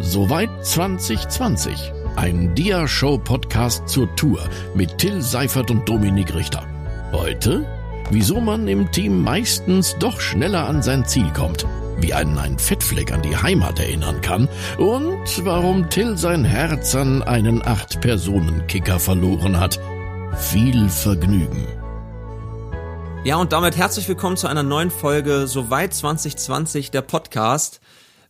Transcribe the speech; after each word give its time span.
Soweit 0.00 0.50
2020. 0.64 1.92
Ein 2.16 2.54
Dia-Show-Podcast 2.54 3.88
zur 3.88 4.14
Tour 4.14 4.40
mit 4.74 4.98
Till 4.98 5.22
Seifert 5.22 5.70
und 5.70 5.88
Dominik 5.88 6.34
Richter. 6.34 6.66
Heute, 7.12 7.64
wieso 8.10 8.40
man 8.40 8.68
im 8.68 8.90
Team 8.92 9.22
meistens 9.22 9.96
doch 9.98 10.20
schneller 10.20 10.68
an 10.68 10.82
sein 10.82 11.06
Ziel 11.06 11.32
kommt, 11.32 11.66
wie 11.98 12.12
einen 12.12 12.38
ein 12.38 12.58
Fettfleck 12.58 13.10
an 13.10 13.22
die 13.22 13.36
Heimat 13.36 13.80
erinnern 13.80 14.20
kann 14.20 14.48
und 14.76 15.44
warum 15.44 15.88
Till 15.88 16.18
sein 16.18 16.44
Herz 16.44 16.94
an 16.94 17.22
einen 17.22 17.66
Acht-Personen-Kicker 17.66 19.00
verloren 19.00 19.58
hat. 19.58 19.80
Viel 20.36 20.90
Vergnügen. 20.90 21.66
Ja, 23.24 23.36
und 23.36 23.52
damit 23.52 23.76
herzlich 23.76 24.06
willkommen 24.08 24.36
zu 24.36 24.46
einer 24.46 24.62
neuen 24.62 24.90
Folge 24.90 25.46
Soweit 25.48 25.94
2020, 25.94 26.90
der 26.90 27.02
Podcast. 27.02 27.80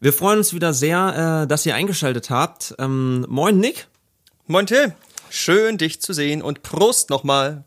Wir 0.01 0.13
freuen 0.13 0.39
uns 0.39 0.53
wieder 0.53 0.75
sehr, 0.75 1.43
äh, 1.45 1.47
dass 1.47 1.65
ihr 1.65 1.75
eingeschaltet 1.75 2.29
habt. 2.29 2.75
Ähm, 2.79 3.25
moin 3.29 3.59
Nick. 3.59 3.87
Moin 4.47 4.67
Till. 4.67 4.95
Schön 5.31 5.79
dich 5.79 6.01
zu 6.01 6.13
sehen 6.13 6.43
und 6.43 6.63
Prost 6.63 7.09
nochmal. 7.09 7.65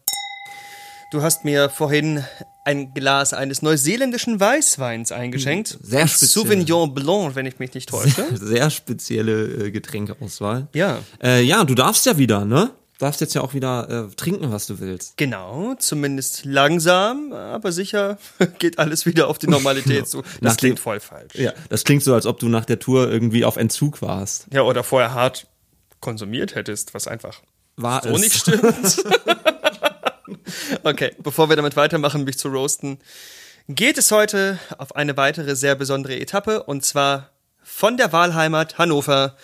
Du 1.11 1.23
hast 1.23 1.43
mir 1.43 1.69
vorhin 1.69 2.23
ein 2.65 2.93
Glas 2.93 3.33
eines 3.33 3.63
neuseeländischen 3.63 4.39
Weißweins 4.39 5.11
eingeschenkt. 5.11 5.79
Sehr 5.81 6.07
speziell. 6.07 6.29
Sauvignon 6.29 6.93
Blanc, 6.93 7.35
wenn 7.35 7.47
ich 7.47 7.57
mich 7.57 7.73
nicht 7.73 7.89
täusche. 7.89 8.23
Sehr 8.37 8.69
spezielle 8.69 9.65
äh, 9.65 9.71
Getränkeauswahl. 9.71 10.67
Ja. 10.73 10.99
Äh, 11.23 11.41
ja, 11.41 11.63
du 11.63 11.73
darfst 11.73 12.05
ja 12.05 12.19
wieder, 12.19 12.45
ne? 12.45 12.69
Darfst 12.99 13.21
jetzt 13.21 13.33
ja 13.33 13.41
auch 13.41 13.53
wieder 13.53 14.07
äh, 14.11 14.15
trinken, 14.15 14.51
was 14.51 14.67
du 14.67 14.79
willst. 14.79 15.15
Genau, 15.17 15.73
zumindest 15.75 16.43
langsam, 16.45 17.31
aber 17.33 17.71
sicher 17.71 18.17
geht 18.59 18.77
alles 18.77 19.05
wieder 19.05 19.27
auf 19.29 19.37
die 19.37 19.47
Normalität 19.47 20.07
zu. 20.09 20.21
Das 20.21 20.41
Nach 20.41 20.57
klingt 20.57 20.77
dem- 20.77 20.81
voll 20.81 20.99
falsch. 20.99 21.33
Ja, 21.35 21.53
das 21.69 21.85
klingt 21.85 22.03
so, 22.03 22.13
als 22.13 22.25
ob 22.25 22.39
du 22.39 22.49
nach 22.49 22.65
der 22.65 22.77
Tour 22.79 23.09
irgendwie 23.09 23.45
auf 23.45 23.55
Entzug 23.57 24.01
warst. 24.01 24.47
Ja, 24.53 24.61
oder 24.63 24.83
vorher 24.83 25.13
hart 25.13 25.47
konsumiert 26.01 26.55
hättest, 26.55 26.93
was 26.93 27.07
einfach 27.07 27.41
War 27.77 28.03
so 28.03 28.09
es. 28.09 28.19
nicht 28.21 28.35
stimmt. 28.35 29.03
okay, 30.83 31.13
bevor 31.23 31.49
wir 31.49 31.55
damit 31.55 31.75
weitermachen, 31.75 32.23
mich 32.23 32.37
zu 32.37 32.49
roasten, 32.49 32.99
geht 33.67 33.97
es 33.97 34.11
heute 34.11 34.59
auf 34.77 34.95
eine 34.95 35.15
weitere 35.17 35.55
sehr 35.55 35.75
besondere 35.75 36.19
Etappe 36.19 36.63
und 36.63 36.83
zwar 36.85 37.29
von 37.63 37.97
der 37.97 38.11
Wahlheimat 38.11 38.77
Hannover 38.77 39.35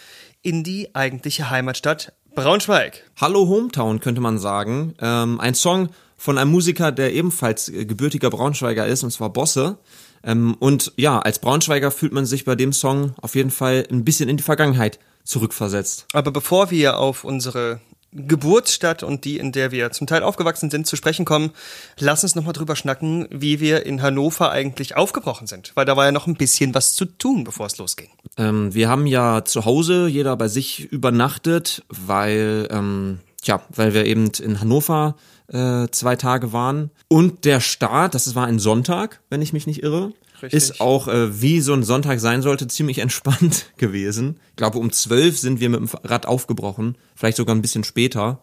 in 0.42 0.64
die 0.64 0.94
eigentliche 0.96 1.50
Heimatstadt 1.50 2.14
Braunschweig. 2.36 3.04
Hallo 3.16 3.48
Hometown 3.48 4.02
könnte 4.02 4.20
man 4.20 4.38
sagen. 4.38 4.94
Ähm, 5.00 5.40
ein 5.40 5.56
Song 5.56 5.90
von 6.18 6.38
einem 6.38 6.52
Musiker, 6.52 6.92
der 6.92 7.14
ebenfalls 7.14 7.70
äh, 7.70 7.86
gebürtiger 7.86 8.30
Braunschweiger 8.30 8.86
ist, 8.86 9.04
und 9.04 9.12
zwar 9.12 9.30
Bosse. 9.30 9.78
Ähm, 10.22 10.56
und 10.60 10.92
ja, 10.98 11.20
als 11.20 11.40
Braunschweiger 11.40 11.92
fühlt 11.92 12.12
man 12.12 12.26
sich 12.26 12.44
bei 12.44 12.56
dem 12.56 12.74
Song 12.74 13.16
auf 13.22 13.36
jeden 13.36 13.52
Fall 13.52 13.88
ein 13.90 14.04
bisschen 14.04 14.28
in 14.28 14.36
die 14.36 14.44
Vergangenheit 14.44 15.00
zurückversetzt. 15.24 16.08
Aber 16.12 16.32
bevor 16.32 16.72
wir 16.72 17.00
auf 17.00 17.24
unsere 17.24 17.80
Geburtsstadt 18.16 19.04
und 19.04 19.26
die, 19.26 19.38
in 19.38 19.52
der 19.52 19.72
wir 19.72 19.92
zum 19.92 20.08
Teil 20.08 20.24
aufgewachsen 20.24 20.70
sind, 20.70 20.88
zu 20.88 20.96
sprechen 20.96 21.26
kommen, 21.26 21.52
lass 22.00 22.24
uns 22.24 22.36
nochmal 22.36 22.54
drüber 22.54 22.76
schnacken, 22.76 23.28
wie 23.30 23.60
wir 23.60 23.86
in 23.86 24.02
Hannover 24.02 24.52
eigentlich 24.52 24.96
aufgebrochen 24.96 25.48
sind. 25.48 25.72
Weil 25.76 25.86
da 25.86 25.98
war 25.98 26.06
ja 26.06 26.12
noch 26.12 26.28
ein 26.28 26.36
bisschen 26.36 26.74
was 26.74 26.96
zu 26.96 27.06
tun, 27.06 27.44
bevor 27.44 27.66
es 27.66 27.78
losging. 27.78 28.10
Ähm, 28.38 28.74
wir 28.74 28.90
haben 28.90 29.06
ja 29.06 29.44
zu 29.44 29.66
Hause 29.66 30.08
jeder 30.08 30.36
bei 30.38 30.48
sich 30.48 30.92
übernachtet, 30.92 31.84
weil, 31.90 32.68
ähm, 32.72 33.20
ja, 33.44 33.62
weil 33.70 33.94
wir 33.94 34.06
eben 34.06 34.32
in 34.42 34.60
Hannover 34.60 35.16
äh, 35.48 35.88
zwei 35.92 36.16
Tage 36.16 36.54
waren. 36.54 36.92
Und 37.08 37.46
der 37.46 37.60
Start, 37.60 38.16
das 38.16 38.34
war 38.36 38.48
ein 38.48 38.60
Sonntag, 38.60 39.22
wenn 39.30 39.42
ich 39.42 39.54
mich 39.54 39.68
nicht 39.68 39.84
irre, 39.84 40.14
Richtig. 40.42 40.54
ist 40.54 40.82
auch, 40.82 41.08
äh, 41.08 41.42
wie 41.42 41.62
so 41.62 41.74
ein 41.74 41.84
Sonntag 41.84 42.20
sein 42.20 42.42
sollte, 42.42 42.68
ziemlich 42.68 43.00
entspannt 43.00 43.72
gewesen. 43.78 44.40
Ich 44.52 44.56
glaube, 44.58 44.78
um 44.80 44.92
zwölf 44.92 45.38
sind 45.38 45.60
wir 45.60 45.70
mit 45.70 45.80
dem 45.80 45.90
Rad 46.04 46.26
aufgebrochen, 46.26 46.98
vielleicht 47.16 47.38
sogar 47.38 47.56
ein 47.56 47.62
bisschen 47.62 47.84
später. 47.84 48.40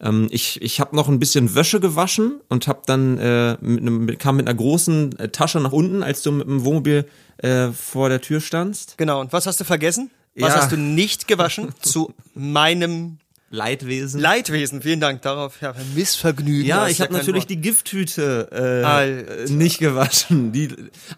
Ähm, 0.00 0.28
ich 0.30 0.60
ich 0.62 0.80
habe 0.80 0.96
noch 0.96 1.08
ein 1.08 1.18
bisschen 1.18 1.54
Wäsche 1.54 1.80
gewaschen 1.80 2.40
und 2.48 2.66
hab 2.66 2.86
dann 2.86 3.18
äh, 3.18 3.56
mit 3.60 3.80
einem, 3.80 4.18
kam 4.18 4.36
mit 4.36 4.46
einer 4.48 4.56
großen 4.56 5.18
äh, 5.18 5.28
Tasche 5.28 5.60
nach 5.60 5.72
unten, 5.72 6.02
als 6.02 6.22
du 6.22 6.32
mit 6.32 6.46
dem 6.46 6.64
Wohnmobil 6.64 7.06
äh, 7.38 7.68
vor 7.68 8.08
der 8.08 8.20
Tür 8.20 8.40
standst. 8.40 8.98
Genau, 8.98 9.20
und 9.20 9.32
was 9.32 9.46
hast 9.46 9.60
du 9.60 9.64
vergessen? 9.64 10.10
Was 10.36 10.54
Ja. 10.54 10.60
hast 10.62 10.72
du 10.72 10.76
nicht 10.76 11.28
gewaschen? 11.28 11.68
Zu 11.80 12.12
meinem 12.34 13.18
Leidwesen. 13.54 14.20
Leidwesen. 14.20 14.82
Vielen 14.82 15.00
Dank 15.00 15.22
darauf. 15.22 15.60
Ja, 15.60 15.74
Missvergnügen. 15.94 16.66
ja, 16.66 16.88
ich 16.88 17.00
habe 17.00 17.10
kein 17.10 17.18
natürlich 17.18 17.42
Wort. 17.44 17.50
die 17.50 17.60
Gifttüte 17.60 18.48
äh, 18.52 18.84
Alter. 18.84 19.52
nicht 19.52 19.78
gewaschen. 19.78 20.52
Die, 20.52 20.68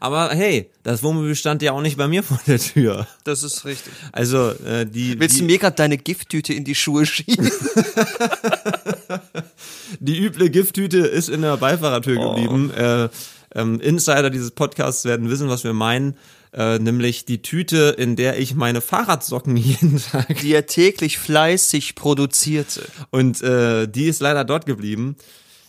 aber 0.00 0.30
hey, 0.30 0.70
das 0.82 1.02
Wohnmobil 1.02 1.34
stand 1.34 1.62
ja 1.62 1.72
auch 1.72 1.80
nicht 1.80 1.96
bei 1.96 2.08
mir 2.08 2.22
vor 2.22 2.40
der 2.46 2.58
Tür. 2.58 3.06
Das 3.24 3.42
ist 3.42 3.64
richtig. 3.64 3.92
Also 4.12 4.50
äh, 4.50 4.86
die, 4.86 5.18
Willst 5.18 5.36
die, 5.36 5.40
du 5.40 5.46
mir 5.46 5.58
gerade 5.58 5.76
deine 5.76 5.98
Gifttüte 5.98 6.52
in 6.52 6.64
die 6.64 6.74
Schuhe 6.74 7.06
schieben? 7.06 7.50
die 10.00 10.18
üble 10.24 10.50
Gifttüte 10.50 10.98
ist 10.98 11.28
in 11.28 11.42
der 11.42 11.56
Beifahrertür 11.56 12.18
Oh. 12.18 12.34
geblieben. 12.34 12.70
Äh, 12.72 13.08
ähm, 13.54 13.80
Insider 13.80 14.30
dieses 14.30 14.50
Podcasts 14.50 15.04
werden 15.04 15.30
wissen, 15.30 15.48
was 15.48 15.64
wir 15.64 15.72
meinen. 15.72 16.16
Äh, 16.56 16.78
nämlich 16.78 17.26
die 17.26 17.42
Tüte, 17.42 17.94
in 17.98 18.16
der 18.16 18.38
ich 18.38 18.54
meine 18.54 18.80
Fahrradsocken 18.80 19.56
jeden 19.58 19.98
Tag 19.98 20.38
die 20.40 20.54
er 20.54 20.66
täglich 20.66 21.18
fleißig 21.18 21.94
produzierte. 21.94 22.88
Und 23.10 23.42
äh, 23.42 23.86
die 23.86 24.06
ist 24.06 24.22
leider 24.22 24.42
dort 24.44 24.64
geblieben. 24.64 25.16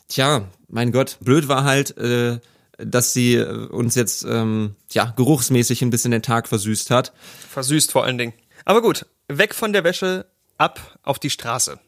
Tja, 0.07 0.47
mein 0.69 0.93
Gott, 0.93 1.17
blöd 1.19 1.49
war 1.49 1.65
halt, 1.65 1.97
äh, 1.97 2.39
dass 2.77 3.11
sie 3.11 3.35
äh, 3.35 3.67
uns 3.67 3.95
jetzt 3.95 4.23
ähm, 4.23 4.75
ja 4.91 5.13
geruchsmäßig 5.17 5.81
ein 5.81 5.89
bisschen 5.89 6.11
den 6.11 6.21
Tag 6.21 6.47
versüßt 6.47 6.89
hat. 6.89 7.11
Versüßt 7.49 7.91
vor 7.91 8.05
allen 8.05 8.17
Dingen. 8.17 8.33
Aber 8.63 8.81
gut, 8.81 9.05
weg 9.27 9.53
von 9.53 9.73
der 9.73 9.83
Wäsche, 9.83 10.25
ab 10.57 10.97
auf 11.03 11.19
die 11.19 11.29
Straße. 11.29 11.79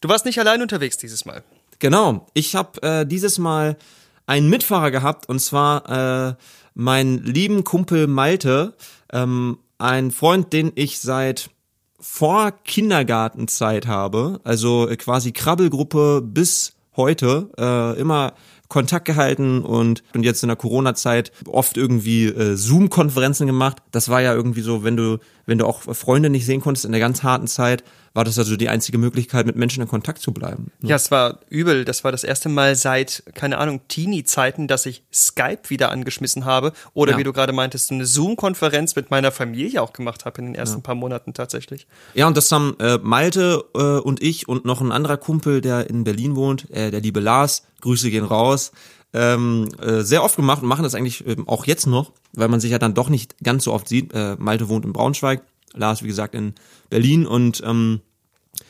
Du 0.00 0.08
warst 0.08 0.24
nicht 0.24 0.38
allein 0.38 0.62
unterwegs 0.62 0.96
dieses 0.96 1.26
Mal. 1.26 1.44
Genau, 1.78 2.26
ich 2.32 2.54
habe 2.54 2.82
äh, 2.82 3.06
dieses 3.06 3.36
Mal 3.36 3.76
einen 4.24 4.48
Mitfahrer 4.48 4.90
gehabt 4.90 5.28
und 5.28 5.40
zwar 5.40 6.30
äh, 6.30 6.34
meinen 6.74 7.22
lieben 7.24 7.64
Kumpel 7.64 8.06
Malte, 8.06 8.74
ähm, 9.12 9.58
ein 9.78 10.10
Freund, 10.10 10.52
den 10.52 10.72
ich 10.74 10.98
seit 11.00 11.50
vor 11.98 12.52
Kindergartenzeit 12.64 13.86
habe, 13.86 14.40
also 14.44 14.88
quasi 14.98 15.32
Krabbelgruppe 15.32 16.22
bis 16.22 16.74
heute, 16.96 17.50
äh, 17.58 18.00
immer 18.00 18.34
Kontakt 18.70 19.04
gehalten 19.04 19.62
und, 19.62 20.02
und 20.14 20.22
jetzt 20.22 20.42
in 20.42 20.48
der 20.48 20.56
Corona-Zeit 20.56 21.32
oft 21.46 21.76
irgendwie 21.76 22.26
äh, 22.26 22.56
Zoom-Konferenzen 22.56 23.46
gemacht. 23.46 23.78
Das 23.90 24.08
war 24.08 24.22
ja 24.22 24.32
irgendwie 24.32 24.62
so, 24.62 24.82
wenn 24.84 24.96
du, 24.96 25.18
wenn 25.44 25.58
du 25.58 25.66
auch 25.66 25.82
Freunde 25.82 26.30
nicht 26.30 26.46
sehen 26.46 26.60
konntest 26.62 26.86
in 26.86 26.92
der 26.92 27.00
ganz 27.00 27.22
harten 27.22 27.48
Zeit, 27.48 27.84
war 28.12 28.24
das 28.24 28.38
also 28.38 28.56
die 28.56 28.68
einzige 28.68 28.98
Möglichkeit, 28.98 29.46
mit 29.46 29.54
Menschen 29.54 29.82
in 29.82 29.88
Kontakt 29.88 30.20
zu 30.20 30.32
bleiben. 30.32 30.72
Ja, 30.82 30.96
es 30.96 31.10
war 31.12 31.38
übel. 31.48 31.84
Das 31.84 32.02
war 32.02 32.10
das 32.10 32.24
erste 32.24 32.48
Mal 32.48 32.74
seit, 32.74 33.22
keine 33.34 33.58
Ahnung, 33.58 33.80
Teenie-Zeiten, 33.86 34.66
dass 34.66 34.84
ich 34.86 35.04
Skype 35.12 35.68
wieder 35.68 35.92
angeschmissen 35.92 36.44
habe. 36.44 36.72
Oder 36.92 37.12
Ja. 37.12 37.18
wie 37.18 37.24
du 37.24 37.32
gerade 37.32 37.52
meintest, 37.52 37.88
so 37.88 37.94
eine 37.94 38.06
Zoom-Konferenz 38.06 38.96
mit 38.96 39.12
meiner 39.12 39.30
Familie 39.30 39.80
auch 39.80 39.92
gemacht 39.92 40.24
habe 40.24 40.40
in 40.40 40.46
den 40.46 40.54
ersten 40.56 40.82
paar 40.82 40.96
Monaten 40.96 41.34
tatsächlich. 41.34 41.86
Ja, 42.14 42.26
und 42.26 42.36
das 42.36 42.50
haben 42.50 42.74
äh, 42.80 42.98
Malte 42.98 43.64
äh, 43.74 43.78
und 44.00 44.22
ich 44.22 44.48
und 44.48 44.64
noch 44.64 44.80
ein 44.80 44.90
anderer 44.90 45.16
Kumpel, 45.16 45.60
der 45.60 45.88
in 45.88 46.02
Berlin 46.02 46.34
wohnt, 46.34 46.68
äh, 46.70 46.90
der 46.90 47.00
liebe 47.00 47.20
Lars, 47.20 47.62
Grüße 47.80 48.10
gehen 48.10 48.24
raus, 48.24 48.59
ähm, 49.12 49.68
äh, 49.80 50.02
sehr 50.02 50.22
oft 50.22 50.36
gemacht 50.36 50.62
und 50.62 50.68
machen 50.68 50.84
das 50.84 50.94
eigentlich 50.94 51.26
ähm, 51.26 51.48
auch 51.48 51.66
jetzt 51.66 51.86
noch, 51.86 52.12
weil 52.32 52.48
man 52.48 52.60
sich 52.60 52.70
ja 52.70 52.78
dann 52.78 52.94
doch 52.94 53.08
nicht 53.08 53.42
ganz 53.42 53.64
so 53.64 53.72
oft 53.72 53.88
sieht. 53.88 54.12
Äh, 54.12 54.36
Malte 54.38 54.68
wohnt 54.68 54.84
in 54.84 54.92
Braunschweig, 54.92 55.42
Lars, 55.74 56.02
wie 56.02 56.08
gesagt, 56.08 56.34
in 56.34 56.54
Berlin 56.90 57.26
und 57.26 57.62
ähm, 57.64 58.00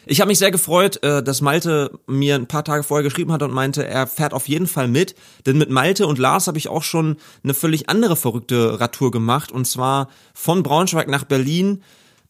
ich 0.06 0.20
habe 0.20 0.28
mich 0.28 0.38
sehr 0.38 0.50
gefreut, 0.50 1.02
äh, 1.02 1.22
dass 1.22 1.40
Malte 1.40 1.98
mir 2.06 2.34
ein 2.34 2.46
paar 2.46 2.64
Tage 2.64 2.82
vorher 2.82 3.02
geschrieben 3.02 3.32
hat 3.32 3.42
und 3.42 3.52
meinte, 3.52 3.86
er 3.86 4.06
fährt 4.06 4.34
auf 4.34 4.48
jeden 4.48 4.66
Fall 4.66 4.88
mit. 4.88 5.14
Denn 5.46 5.58
mit 5.58 5.70
Malte 5.70 6.06
und 6.06 6.18
Lars 6.18 6.46
habe 6.46 6.58
ich 6.58 6.68
auch 6.68 6.82
schon 6.82 7.16
eine 7.42 7.54
völlig 7.54 7.88
andere 7.88 8.16
verrückte 8.16 8.80
Radtour 8.80 9.10
gemacht. 9.10 9.52
Und 9.52 9.66
zwar 9.66 10.08
von 10.34 10.62
Braunschweig 10.62 11.08
nach 11.08 11.24
Berlin, 11.24 11.82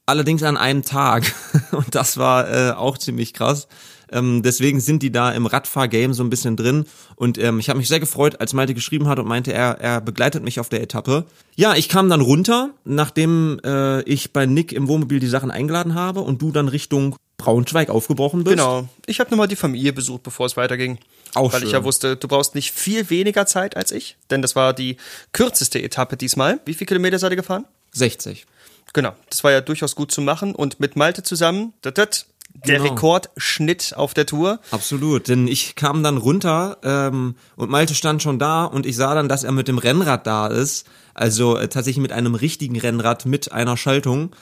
allerdings 0.06 0.42
an 0.42 0.56
einem 0.56 0.82
Tag. 0.82 1.32
Und 1.72 1.94
das 1.94 2.16
war 2.16 2.50
äh, 2.50 2.72
auch 2.72 2.98
ziemlich 2.98 3.32
krass. 3.34 3.68
Ähm, 4.12 4.42
deswegen 4.42 4.80
sind 4.80 5.02
die 5.02 5.12
da 5.12 5.32
im 5.32 5.46
Radfahr-Game 5.46 6.14
so 6.14 6.22
ein 6.22 6.30
bisschen 6.30 6.56
drin. 6.56 6.86
Und 7.16 7.38
ähm, 7.38 7.58
ich 7.58 7.68
habe 7.68 7.78
mich 7.78 7.88
sehr 7.88 8.00
gefreut, 8.00 8.40
als 8.40 8.52
Malte 8.52 8.74
geschrieben 8.74 9.08
hat 9.08 9.18
und 9.18 9.26
meinte, 9.26 9.52
er, 9.52 9.80
er 9.80 10.00
begleitet 10.00 10.42
mich 10.42 10.60
auf 10.60 10.68
der 10.68 10.82
Etappe. 10.82 11.26
Ja, 11.56 11.74
ich 11.74 11.88
kam 11.88 12.08
dann 12.08 12.20
runter, 12.20 12.70
nachdem 12.84 13.60
äh, 13.64 14.02
ich 14.02 14.32
bei 14.32 14.46
Nick 14.46 14.72
im 14.72 14.88
Wohnmobil 14.88 15.20
die 15.20 15.26
Sachen 15.26 15.50
eingeladen 15.50 15.94
habe 15.94 16.20
und 16.20 16.42
du 16.42 16.52
dann 16.52 16.68
Richtung 16.68 17.16
Braunschweig 17.40 17.88
aufgebrochen 17.88 18.44
bist. 18.44 18.56
Genau. 18.56 18.88
Ich 19.06 19.18
habe 19.18 19.30
nochmal 19.30 19.48
die 19.48 19.56
Familie 19.56 19.92
besucht, 19.92 20.22
bevor 20.22 20.46
es 20.46 20.56
weiterging. 20.56 20.98
Auch 21.34 21.52
Weil 21.52 21.62
ich 21.62 21.70
schön. 21.70 21.78
ja 21.78 21.84
wusste, 21.84 22.16
du 22.16 22.28
brauchst 22.28 22.54
nicht 22.54 22.72
viel 22.72 23.08
weniger 23.08 23.46
Zeit 23.46 23.76
als 23.76 23.92
ich, 23.92 24.16
denn 24.30 24.42
das 24.42 24.56
war 24.56 24.74
die 24.74 24.96
kürzeste 25.32 25.80
Etappe 25.82 26.16
diesmal. 26.16 26.60
Wie 26.66 26.74
viele 26.74 26.86
Kilometer 26.86 27.18
seid 27.18 27.32
ihr 27.32 27.36
gefahren? 27.36 27.64
60. 27.92 28.46
Genau, 28.92 29.12
das 29.28 29.44
war 29.44 29.52
ja 29.52 29.60
durchaus 29.60 29.94
gut 29.94 30.10
zu 30.10 30.20
machen 30.20 30.54
und 30.54 30.80
mit 30.80 30.96
Malte 30.96 31.22
zusammen, 31.22 31.72
dat, 31.82 31.96
dat, 31.98 32.26
der 32.54 32.78
Genau. 32.78 32.90
Rekordschnitt 32.90 33.94
auf 33.96 34.14
der 34.14 34.26
Tour. 34.26 34.60
Absolut, 34.70 35.28
denn 35.28 35.46
ich 35.48 35.74
kam 35.76 36.02
dann 36.02 36.16
runter 36.16 36.78
ähm, 36.82 37.34
und 37.56 37.70
Malte 37.70 37.94
stand 37.94 38.22
schon 38.22 38.38
da 38.38 38.64
und 38.64 38.86
ich 38.86 38.96
sah 38.96 39.14
dann, 39.14 39.28
dass 39.28 39.44
er 39.44 39.52
mit 39.52 39.68
dem 39.68 39.78
Rennrad 39.78 40.26
da 40.26 40.46
ist, 40.46 40.86
also 41.14 41.56
äh, 41.56 41.68
tatsächlich 41.68 42.02
mit 42.02 42.12
einem 42.12 42.34
richtigen 42.34 42.78
Rennrad 42.78 43.26
mit 43.26 43.52
einer 43.52 43.76
Schaltung 43.76 44.34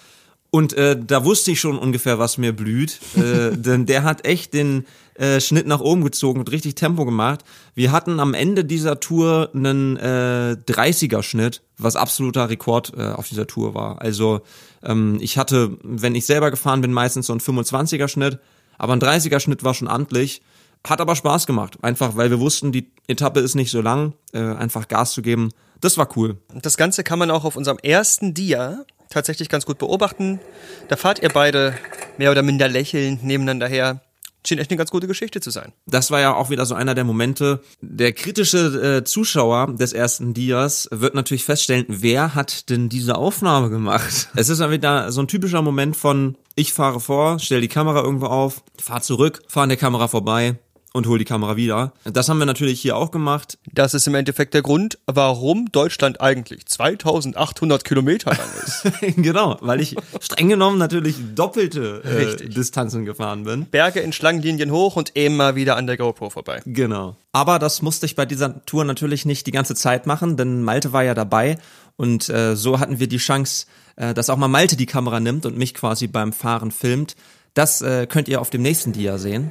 Und 0.50 0.72
äh, 0.72 0.98
da 0.98 1.24
wusste 1.24 1.50
ich 1.50 1.60
schon 1.60 1.78
ungefähr, 1.78 2.18
was 2.18 2.38
mir 2.38 2.54
blüht. 2.54 3.00
Äh, 3.16 3.50
denn 3.56 3.86
der 3.86 4.02
hat 4.02 4.24
echt 4.24 4.54
den 4.54 4.86
äh, 5.14 5.40
Schnitt 5.40 5.66
nach 5.66 5.80
oben 5.80 6.04
gezogen 6.04 6.40
und 6.40 6.50
richtig 6.50 6.74
Tempo 6.74 7.04
gemacht. 7.04 7.44
Wir 7.74 7.92
hatten 7.92 8.20
am 8.20 8.34
Ende 8.34 8.64
dieser 8.64 9.00
Tour 9.00 9.50
einen 9.54 9.96
äh, 9.96 10.56
30er-Schnitt, 10.66 11.62
was 11.76 11.96
absoluter 11.96 12.48
Rekord 12.48 12.92
äh, 12.96 13.10
auf 13.10 13.28
dieser 13.28 13.46
Tour 13.46 13.74
war. 13.74 14.00
Also 14.00 14.40
ähm, 14.82 15.18
ich 15.20 15.36
hatte, 15.36 15.76
wenn 15.82 16.14
ich 16.14 16.24
selber 16.24 16.50
gefahren 16.50 16.80
bin, 16.80 16.92
meistens 16.92 17.26
so 17.26 17.32
einen 17.32 17.40
25er-Schnitt, 17.40 18.38
aber 18.78 18.92
ein 18.94 19.00
30er-Schnitt 19.00 19.64
war 19.64 19.74
schon 19.74 19.88
amtlich. 19.88 20.40
Hat 20.86 21.00
aber 21.00 21.16
Spaß 21.16 21.46
gemacht, 21.46 21.78
einfach 21.82 22.16
weil 22.16 22.30
wir 22.30 22.38
wussten, 22.38 22.70
die 22.70 22.92
Etappe 23.08 23.40
ist 23.40 23.56
nicht 23.56 23.72
so 23.72 23.82
lang, 23.82 24.14
äh, 24.32 24.38
einfach 24.38 24.86
Gas 24.86 25.12
zu 25.12 25.22
geben. 25.22 25.50
Das 25.80 25.98
war 25.98 26.08
cool. 26.16 26.38
Das 26.62 26.76
Ganze 26.76 27.02
kann 27.02 27.18
man 27.18 27.32
auch 27.32 27.44
auf 27.44 27.56
unserem 27.56 27.78
ersten 27.78 28.32
Dia 28.32 28.84
tatsächlich 29.10 29.48
ganz 29.48 29.66
gut 29.66 29.78
beobachten. 29.78 30.40
Da 30.88 30.96
fahrt 30.96 31.22
ihr 31.22 31.30
beide 31.30 31.74
mehr 32.16 32.30
oder 32.30 32.42
minder 32.42 32.68
lächelnd 32.68 33.24
nebeneinander 33.24 33.68
her. 33.68 34.00
Schien 34.46 34.58
echt 34.58 34.70
eine 34.70 34.78
ganz 34.78 34.90
gute 34.90 35.08
Geschichte 35.08 35.40
zu 35.40 35.50
sein. 35.50 35.72
Das 35.86 36.10
war 36.10 36.20
ja 36.20 36.34
auch 36.34 36.48
wieder 36.48 36.64
so 36.64 36.74
einer 36.74 36.94
der 36.94 37.04
Momente. 37.04 37.60
Der 37.80 38.12
kritische 38.12 38.98
äh, 38.98 39.04
Zuschauer 39.04 39.74
des 39.74 39.92
ersten 39.92 40.32
Dias 40.32 40.88
wird 40.90 41.14
natürlich 41.14 41.44
feststellen, 41.44 41.84
wer 41.88 42.34
hat 42.34 42.70
denn 42.70 42.88
diese 42.88 43.16
Aufnahme 43.16 43.68
gemacht? 43.68 44.28
Es 44.36 44.48
ist 44.48 44.60
dann 44.60 44.70
wieder 44.70 45.10
so 45.10 45.20
ein 45.20 45.28
typischer 45.28 45.60
Moment 45.60 45.96
von, 45.96 46.36
ich 46.54 46.72
fahre 46.72 47.00
vor, 47.00 47.38
stell 47.40 47.60
die 47.60 47.68
Kamera 47.68 48.02
irgendwo 48.02 48.26
auf, 48.26 48.62
fahr 48.80 49.02
zurück, 49.02 49.42
fahr 49.48 49.64
an 49.64 49.68
der 49.70 49.78
Kamera 49.78 50.08
vorbei 50.08 50.56
und 50.98 51.06
hol 51.06 51.18
die 51.18 51.24
Kamera 51.24 51.56
wieder. 51.56 51.94
Das 52.04 52.28
haben 52.28 52.38
wir 52.38 52.44
natürlich 52.44 52.80
hier 52.80 52.96
auch 52.96 53.10
gemacht. 53.10 53.58
Das 53.72 53.94
ist 53.94 54.06
im 54.06 54.14
Endeffekt 54.14 54.52
der 54.52 54.62
Grund, 54.62 54.98
warum 55.06 55.72
Deutschland 55.72 56.20
eigentlich 56.20 56.66
2800 56.66 57.84
Kilometer 57.84 58.30
lang 58.30 58.48
ist. 58.62 58.82
genau, 59.16 59.56
weil 59.60 59.80
ich 59.80 59.96
streng 60.20 60.48
genommen 60.50 60.76
natürlich 60.76 61.16
doppelte 61.34 62.02
äh. 62.04 62.48
Distanzen 62.48 63.04
gefahren 63.04 63.44
bin. 63.44 63.66
Berge 63.66 64.00
in 64.00 64.12
Schlangenlinien 64.12 64.70
hoch 64.70 64.96
und 64.96 65.16
immer 65.16 65.54
wieder 65.54 65.76
an 65.76 65.86
der 65.86 65.96
GoPro 65.96 66.28
vorbei. 66.30 66.60
Genau. 66.66 67.16
Aber 67.32 67.58
das 67.58 67.80
musste 67.80 68.04
ich 68.06 68.16
bei 68.16 68.26
dieser 68.26 68.64
Tour 68.66 68.84
natürlich 68.84 69.24
nicht 69.24 69.46
die 69.46 69.52
ganze 69.52 69.74
Zeit 69.74 70.06
machen, 70.06 70.36
denn 70.36 70.62
Malte 70.62 70.92
war 70.92 71.04
ja 71.04 71.14
dabei 71.14 71.56
und 71.96 72.28
äh, 72.28 72.56
so 72.56 72.80
hatten 72.80 72.98
wir 72.98 73.08
die 73.08 73.18
Chance, 73.18 73.66
äh, 73.96 74.14
dass 74.14 74.30
auch 74.30 74.36
mal 74.36 74.48
Malte 74.48 74.76
die 74.76 74.86
Kamera 74.86 75.20
nimmt 75.20 75.46
und 75.46 75.56
mich 75.56 75.74
quasi 75.74 76.06
beim 76.06 76.32
Fahren 76.32 76.70
filmt. 76.70 77.16
Das 77.54 77.82
äh, 77.82 78.06
könnt 78.06 78.28
ihr 78.28 78.40
auf 78.40 78.50
dem 78.50 78.62
nächsten 78.62 78.92
Dia 78.92 79.18
sehen. 79.18 79.50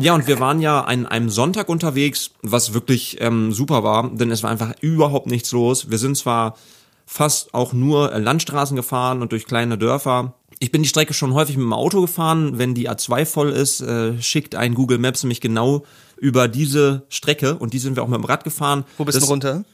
Ja, 0.00 0.14
und 0.14 0.26
wir 0.26 0.40
waren 0.40 0.60
ja 0.60 0.80
an 0.80 1.06
einem 1.06 1.28
Sonntag 1.28 1.68
unterwegs, 1.68 2.30
was 2.42 2.72
wirklich 2.72 3.20
ähm, 3.20 3.52
super 3.52 3.84
war, 3.84 4.10
denn 4.10 4.30
es 4.30 4.42
war 4.42 4.50
einfach 4.50 4.72
überhaupt 4.80 5.26
nichts 5.26 5.52
los. 5.52 5.90
Wir 5.90 5.98
sind 5.98 6.16
zwar 6.16 6.56
fast 7.04 7.52
auch 7.52 7.72
nur 7.74 8.12
äh, 8.12 8.18
Landstraßen 8.18 8.76
gefahren 8.76 9.20
und 9.20 9.32
durch 9.32 9.44
kleine 9.44 9.76
Dörfer. 9.76 10.34
Ich 10.58 10.70
bin 10.70 10.82
die 10.82 10.88
Strecke 10.88 11.12
schon 11.12 11.34
häufig 11.34 11.56
mit 11.56 11.64
dem 11.64 11.72
Auto 11.72 12.00
gefahren. 12.00 12.56
Wenn 12.56 12.74
die 12.74 12.88
A2 12.88 13.26
voll 13.26 13.50
ist, 13.50 13.80
äh, 13.82 14.20
schickt 14.22 14.54
ein 14.54 14.74
Google 14.74 14.98
Maps 14.98 15.22
nämlich 15.22 15.40
genau 15.42 15.84
über 16.16 16.48
diese 16.48 17.02
Strecke 17.08 17.56
und 17.56 17.74
die 17.74 17.78
sind 17.78 17.96
wir 17.96 18.02
auch 18.02 18.08
mit 18.08 18.18
dem 18.18 18.24
Rad 18.24 18.44
gefahren. 18.44 18.84
Wo 18.96 19.04
bist 19.04 19.20
du 19.20 19.26
runter? 19.26 19.64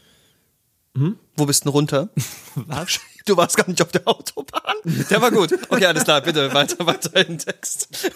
Hm? 0.97 1.17
Wo 1.37 1.47
bist 1.47 1.67
du 1.67 1.71
runter? 1.71 2.09
Was? 2.55 2.99
Du 3.27 3.37
warst 3.37 3.57
gar 3.57 3.69
nicht 3.69 3.83
auf 3.83 3.93
der 3.93 4.07
Autobahn? 4.09 4.77
Der 5.11 5.21
war 5.21 5.31
gut. 5.31 5.53
Okay, 5.69 5.87
alles 5.87 6.05
klar, 6.05 6.21
bitte 6.21 6.53
weiter, 6.55 6.87
weiter 6.87 7.15
in 7.17 7.37
den 7.37 7.39
Text. 7.39 8.11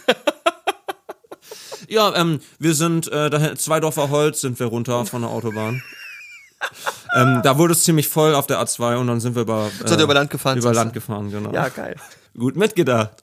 Ja, 1.90 2.14
ähm, 2.14 2.40
wir 2.60 2.74
sind 2.74 3.10
äh, 3.10 3.30
dahin, 3.30 3.56
zwei 3.56 3.80
Dorfer 3.80 4.10
Holz 4.10 4.40
sind 4.40 4.60
wir 4.60 4.66
runter 4.66 5.04
von 5.06 5.22
der 5.22 5.30
Autobahn. 5.30 5.82
ähm, 7.16 7.40
da 7.42 7.58
wurde 7.58 7.72
es 7.72 7.82
ziemlich 7.82 8.06
voll 8.06 8.34
auf 8.34 8.46
der 8.46 8.62
A2 8.62 8.96
und 8.96 9.08
dann 9.08 9.18
sind 9.18 9.34
wir 9.34 9.42
über, 9.42 9.66
äh, 9.82 9.88
Seid 9.88 9.98
ihr 9.98 10.04
über 10.04 10.14
Land 10.14 10.30
gefahren, 10.30 10.58
Über? 10.58 10.72
Land 10.72 10.92
gefahren, 10.92 11.30
genau. 11.32 11.52
Ja, 11.52 11.68
geil. 11.68 11.96
Gut 12.38 12.56
mitgedacht. 12.56 13.20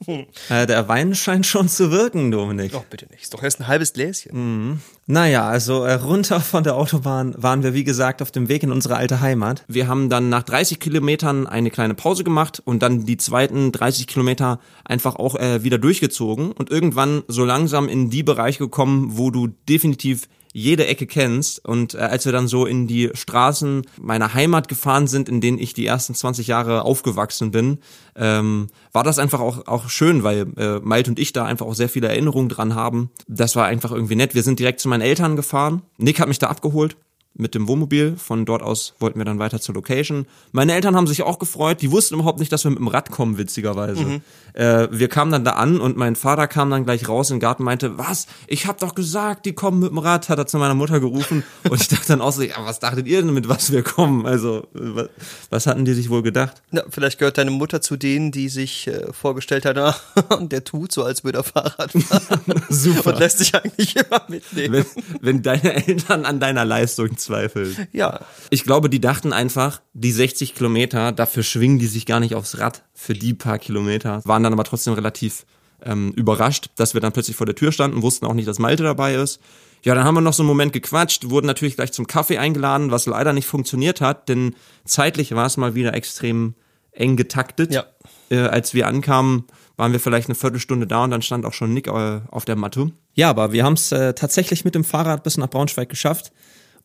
äh, 0.49 0.65
der 0.65 0.87
Wein 0.87 1.15
scheint 1.15 1.45
schon 1.45 1.69
zu 1.69 1.91
wirken, 1.91 2.29
Dominik. 2.29 2.73
Doch, 2.73 2.85
bitte 2.85 3.07
nicht. 3.09 3.23
Ist 3.23 3.33
doch 3.33 3.41
erst 3.41 3.59
ein 3.61 3.67
halbes 3.67 3.93
Gläschen. 3.93 4.81
Naja, 5.05 5.47
also 5.47 5.83
äh, 5.83 5.93
runter 5.93 6.41
von 6.41 6.63
der 6.63 6.75
Autobahn 6.75 7.33
waren 7.37 7.63
wir, 7.63 7.73
wie 7.73 7.85
gesagt, 7.85 8.21
auf 8.21 8.31
dem 8.31 8.49
Weg 8.49 8.63
in 8.63 8.71
unsere 8.71 8.97
alte 8.97 9.21
Heimat. 9.21 9.63
Wir 9.67 9.87
haben 9.87 10.09
dann 10.09 10.29
nach 10.29 10.43
30 10.43 10.79
Kilometern 10.79 11.47
eine 11.47 11.71
kleine 11.71 11.93
Pause 11.93 12.23
gemacht 12.25 12.61
und 12.65 12.83
dann 12.83 13.05
die 13.05 13.17
zweiten 13.17 13.71
30 13.71 14.07
Kilometer 14.07 14.59
einfach 14.83 15.15
auch 15.15 15.35
äh, 15.35 15.63
wieder 15.63 15.77
durchgezogen 15.77 16.51
und 16.51 16.69
irgendwann 16.69 17.23
so 17.27 17.45
langsam 17.45 17.87
in 17.87 18.09
die 18.09 18.23
Bereiche 18.23 18.59
gekommen, 18.59 19.11
wo 19.13 19.31
du 19.31 19.47
definitiv 19.69 20.27
jede 20.57 20.87
Ecke 20.87 21.05
kennst. 21.05 21.63
Und 21.63 21.93
äh, 21.93 21.99
als 21.99 22.25
wir 22.25 22.31
dann 22.31 22.47
so 22.47 22.65
in 22.65 22.87
die 22.87 23.11
Straßen 23.13 23.83
meiner 24.01 24.33
Heimat 24.33 24.67
gefahren 24.67 25.05
sind, 25.05 25.29
in 25.29 25.39
denen 25.39 25.59
ich 25.59 25.75
die 25.75 25.85
ersten 25.85 26.15
20 26.15 26.47
Jahre 26.47 26.81
aufgewachsen 26.81 27.51
bin, 27.51 27.77
ähm, 28.15 28.67
war 28.91 29.03
das 29.03 29.19
einfach 29.19 29.39
auch, 29.39 29.67
auch 29.67 29.89
schön, 29.89 30.23
weil 30.23 30.47
äh, 30.57 30.79
Malte 30.79 31.11
und 31.11 31.19
ich 31.19 31.31
da 31.31 31.45
einfach 31.45 31.67
auch 31.67 31.75
sehr 31.75 31.89
viele 31.89 32.07
Erinnerungen 32.07 32.49
dran 32.49 32.73
haben. 32.73 33.11
Das 33.27 33.55
war 33.55 33.65
einfach 33.65 33.91
irgendwie 33.91 34.15
nett. 34.15 34.33
Wir 34.33 34.41
sind 34.41 34.57
direkt 34.57 34.79
zu 34.79 34.89
meinen 34.89 35.01
Eltern 35.01 35.35
gefahren. 35.35 35.83
Nick 35.97 36.19
hat 36.19 36.27
mich 36.27 36.39
da 36.39 36.47
abgeholt 36.47 36.97
mit 37.37 37.55
dem 37.55 37.67
Wohnmobil. 37.67 38.15
Von 38.17 38.45
dort 38.45 38.61
aus 38.61 38.95
wollten 38.99 39.19
wir 39.19 39.25
dann 39.25 39.39
weiter 39.39 39.61
zur 39.61 39.75
Location. 39.75 40.25
Meine 40.51 40.73
Eltern 40.73 40.95
haben 40.95 41.07
sich 41.07 41.23
auch 41.23 41.39
gefreut. 41.39 41.81
Die 41.81 41.91
wussten 41.91 42.15
überhaupt 42.15 42.39
nicht, 42.39 42.51
dass 42.51 42.63
wir 42.63 42.71
mit 42.71 42.79
dem 42.79 42.87
Rad 42.87 43.11
kommen, 43.11 43.37
witzigerweise. 43.37 44.21
Äh, 44.53 44.87
wir 44.91 45.07
kamen 45.07 45.31
dann 45.31 45.45
da 45.45 45.51
an 45.51 45.79
und 45.79 45.97
mein 45.97 46.15
Vater 46.15 46.47
kam 46.47 46.71
dann 46.71 46.83
gleich 46.83 47.07
raus 47.07 47.29
in 47.29 47.35
den 47.35 47.41
Garten 47.41 47.61
und 47.61 47.65
meinte, 47.65 47.97
was? 47.97 48.25
Ich 48.47 48.65
hab 48.65 48.79
doch 48.79 48.95
gesagt, 48.95 49.45
die 49.45 49.53
kommen 49.53 49.79
mit 49.79 49.91
dem 49.91 49.99
Rad, 49.99 50.29
hat 50.29 50.39
er 50.39 50.47
zu 50.47 50.57
meiner 50.57 50.73
Mutter 50.73 50.99
gerufen. 50.99 51.43
und 51.69 51.79
ich 51.79 51.87
dachte 51.87 52.07
dann 52.07 52.21
auch 52.21 52.31
so, 52.31 52.41
ja, 52.41 52.55
was 52.59 52.79
dachtet 52.79 53.07
ihr 53.07 53.21
denn, 53.21 53.33
mit 53.33 53.47
was 53.47 53.71
wir 53.71 53.83
kommen? 53.83 54.25
Also, 54.25 54.67
was, 54.73 55.09
was 55.51 55.67
hatten 55.67 55.85
die 55.85 55.93
sich 55.93 56.09
wohl 56.09 56.23
gedacht? 56.23 56.63
Na, 56.71 56.83
vielleicht 56.89 57.19
gehört 57.19 57.37
deine 57.37 57.51
Mutter 57.51 57.81
zu 57.81 57.97
denen, 57.97 58.31
die 58.31 58.49
sich 58.49 58.87
äh, 58.87 59.13
vorgestellt 59.13 59.65
hat, 59.65 59.77
ah, 59.77 59.95
der 60.41 60.63
tut 60.63 60.91
so, 60.91 61.03
als 61.03 61.23
würde 61.23 61.39
er 61.39 61.43
Fahrrad 61.43 61.91
fahren. 61.91 62.41
Super. 62.69 63.13
Und 63.13 63.19
lässt 63.19 63.37
sich 63.37 63.53
eigentlich 63.53 63.95
immer 63.95 64.23
mitnehmen. 64.27 64.85
Wenn, 64.95 65.15
wenn 65.21 65.41
deine 65.43 65.87
Eltern 65.87 66.25
an 66.25 66.39
deiner 66.39 66.65
Leistung 66.65 67.17
zweifeln. 67.27 67.87
Ja. 67.93 68.21
Ich 68.49 68.63
glaube, 68.63 68.89
die 68.89 68.99
dachten 68.99 69.33
einfach, 69.33 69.81
die 69.93 70.11
60 70.11 70.55
Kilometer, 70.55 71.11
dafür 71.11 71.43
schwingen 71.43 71.79
die 71.79 71.87
sich 71.87 72.05
gar 72.05 72.19
nicht 72.19 72.35
aufs 72.35 72.57
Rad 72.57 72.83
für 72.93 73.13
die 73.13 73.33
paar 73.33 73.59
Kilometer. 73.59 74.21
Waren 74.25 74.43
dann 74.43 74.53
aber 74.53 74.63
trotzdem 74.63 74.93
relativ 74.93 75.45
ähm, 75.83 76.11
überrascht, 76.13 76.69
dass 76.75 76.93
wir 76.93 77.01
dann 77.01 77.13
plötzlich 77.13 77.35
vor 77.35 77.45
der 77.45 77.55
Tür 77.55 77.71
standen, 77.71 78.01
wussten 78.01 78.25
auch 78.25 78.33
nicht, 78.33 78.47
dass 78.47 78.59
Malte 78.59 78.83
dabei 78.83 79.15
ist. 79.15 79.39
Ja, 79.83 79.95
dann 79.95 80.03
haben 80.03 80.15
wir 80.15 80.21
noch 80.21 80.33
so 80.33 80.43
einen 80.43 80.47
Moment 80.47 80.73
gequatscht, 80.73 81.29
wurden 81.29 81.45
natürlich 81.45 81.75
gleich 81.75 81.91
zum 81.91 82.07
Kaffee 82.07 82.37
eingeladen, 82.37 82.91
was 82.91 83.05
leider 83.05 83.33
nicht 83.33 83.45
funktioniert 83.45 84.01
hat, 84.01 84.27
denn 84.27 84.55
zeitlich 84.85 85.35
war 85.35 85.45
es 85.45 85.57
mal 85.57 85.75
wieder 85.75 85.93
extrem 85.93 86.55
eng 86.91 87.15
getaktet. 87.15 87.73
Ja. 87.73 87.85
Äh, 88.29 88.39
als 88.39 88.73
wir 88.73 88.87
ankamen, 88.87 89.45
waren 89.77 89.91
wir 89.91 89.99
vielleicht 89.99 90.27
eine 90.27 90.35
Viertelstunde 90.35 90.87
da 90.87 91.03
und 91.03 91.11
dann 91.11 91.21
stand 91.21 91.45
auch 91.45 91.53
schon 91.53 91.73
Nick 91.73 91.87
äh, 91.87 92.21
auf 92.29 92.45
der 92.45 92.55
Matte. 92.55 92.91
Ja, 93.13 93.29
aber 93.29 93.51
wir 93.51 93.63
haben 93.63 93.73
es 93.73 93.91
äh, 93.91 94.13
tatsächlich 94.13 94.65
mit 94.65 94.75
dem 94.75 94.83
Fahrrad 94.83 95.23
bis 95.23 95.37
nach 95.37 95.49
Braunschweig 95.49 95.87
geschafft. 95.87 96.31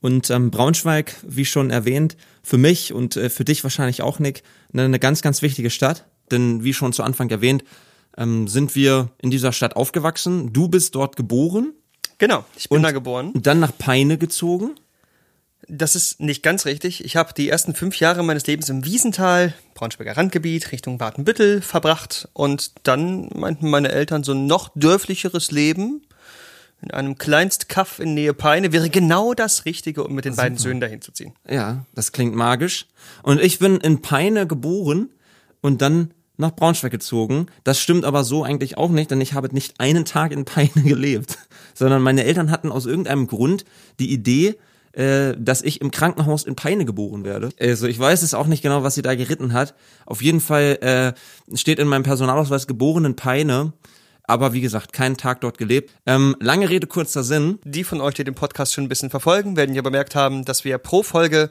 Und 0.03 0.29
ähm, 0.31 0.51
Braunschweig, 0.51 1.15
wie 1.23 1.47
schon 1.47 1.71
erwähnt, 1.71 2.17
für 2.43 2.59
mich 2.59 2.93
und 2.93 3.17
äh, 3.17 3.31
für 3.31 3.45
dich 3.45 3.63
wahrscheinlich 3.63 4.03
auch, 4.03 4.19
Nick, 4.19 4.43
eine, 4.73 4.83
eine 4.83 4.99
ganz, 4.99 5.23
ganz 5.23 5.41
wichtige 5.41 5.71
Stadt. 5.71 6.05
Denn 6.31 6.65
wie 6.65 6.75
schon 6.75 6.93
zu 6.93 7.03
Anfang 7.03 7.31
erwähnt, 7.31 7.65
ähm, 8.19 8.49
sind 8.49 8.75
wir 8.75 9.11
in 9.23 9.31
dieser 9.31 9.53
Stadt 9.53 9.77
aufgewachsen. 9.77 10.53
Du 10.53 10.69
bist 10.69 10.95
dort 10.95 11.17
geboren, 11.17 11.73
Genau, 12.19 12.45
ich 12.57 12.69
bin 12.69 12.83
da 12.85 12.93
geboren. 12.93 13.33
dann 13.35 13.59
nach 13.59 13.77
Peine 13.77 14.17
gezogen. 14.17 14.77
Das 15.67 15.97
ist 15.97 16.21
nicht 16.21 16.43
ganz 16.43 16.67
richtig. 16.67 17.05
Ich 17.05 17.17
habe 17.17 17.35
die 17.35 17.49
ersten 17.49 17.75
fünf 17.75 17.99
Jahre 17.99 18.23
meines 18.23 18.47
Lebens 18.47 18.69
im 18.69 18.85
Wiesental, 18.85 19.55
Braunschweiger 19.75 20.17
Randgebiet, 20.17 20.71
Richtung 20.71 21.01
Watenbüttel 21.01 21.63
verbracht. 21.63 22.29
Und 22.33 22.73
dann 22.85 23.29
meinten 23.35 23.71
meine 23.71 23.91
Eltern, 23.91 24.23
so 24.23 24.33
ein 24.33 24.47
noch 24.47 24.71
dörflicheres 24.77 25.51
Leben 25.51 26.03
in 26.83 26.91
einem 26.91 27.17
Kleinstkaff 27.17 28.01
in 28.01 28.15
Nähe 28.15 28.35
Peine 28.35 28.73
wäre 28.73 28.91
genau 28.91 29.35
das 29.35 29.65
Richtige, 29.65 30.05
um 30.05 30.15
mit 30.15 30.25
den 30.25 30.37
beiden 30.37 30.59
Söhnen 30.59 30.81
dahin 30.81 31.01
zu 31.01 31.12
ziehen. 31.12 31.33
Ja, 31.49 31.87
das 31.95 32.12
klingt 32.12 32.35
magisch. 32.35 32.87
Und 33.23 33.41
ich 33.41 33.59
bin 33.59 33.77
in 33.77 34.03
Peine 34.03 34.47
geboren 34.47 35.11
und 35.61 35.81
dann 35.81 36.12
nach 36.37 36.55
Braunschweig 36.55 36.91
gezogen. 36.91 37.47
Das 37.62 37.79
stimmt 37.79 38.05
aber 38.05 38.25
so 38.25 38.43
eigentlich 38.43 38.77
auch 38.77 38.91
nicht, 38.91 39.11
denn 39.11 39.21
ich 39.21 39.35
habe 39.35 39.49
nicht 39.53 39.79
einen 39.81 40.05
Tag 40.05 40.33
in 40.33 40.45
Peine 40.45 40.71
gelebt, 40.85 41.39
sondern 41.75 42.03
meine 42.03 42.25
Eltern 42.25 42.51
hatten 42.51 42.73
aus 42.73 42.87
irgendeinem 42.87 43.29
Grund 43.29 43.65
die 44.01 44.12
Idee, 44.12 44.57
äh, 44.93 45.35
dass 45.39 45.62
ich 45.62 45.81
im 45.81 45.91
Krankenhaus 45.91 46.45
in 46.45 46.57
Peine 46.57 46.85
geboren 46.85 47.25
werde. 47.25 47.51
Also 47.61 47.87
ich 47.87 47.99
weiß 47.99 48.23
es 48.23 48.35
auch 48.35 48.47
nicht 48.47 48.62
genau, 48.62 48.83
was 48.83 48.95
sie 48.95 49.03
da 49.03 49.15
geritten 49.15 49.53
hat. 49.53 49.75
Auf 50.05 50.21
jeden 50.21 50.41
Fall 50.41 51.15
äh, 51.53 51.57
steht 51.57 51.79
in 51.79 51.89
meinem 51.89 52.03
Personalausweis 52.03 52.67
geboren 52.67 53.05
in 53.05 53.17
Peine. 53.17 53.73
Aber 54.33 54.55
wie 54.55 54.62
gesagt, 54.62 54.95
keinen 54.95 55.19
Tag 55.19 55.43
dort 55.43 55.59
gelebt. 55.59 55.93
Ähm, 56.07 56.37
lange 56.41 56.71
Rede, 56.71 56.87
kurzer 56.87 57.23
Sinn. 57.23 57.59
Die 57.65 57.85
von 57.85 58.01
euch, 58.01 58.15
die 58.15 58.25
den 58.25 58.35
Podcast 58.35 58.73
schon 58.73 58.85
ein 58.85 58.89
bisschen 58.89 59.11
verfolgen, 59.11 59.59
werden 59.59 59.75
ja 59.75 59.83
bemerkt 59.83 60.15
haben, 60.15 60.47
dass 60.47 60.65
wir 60.65 60.79
pro 60.79 61.03
Folge 61.03 61.51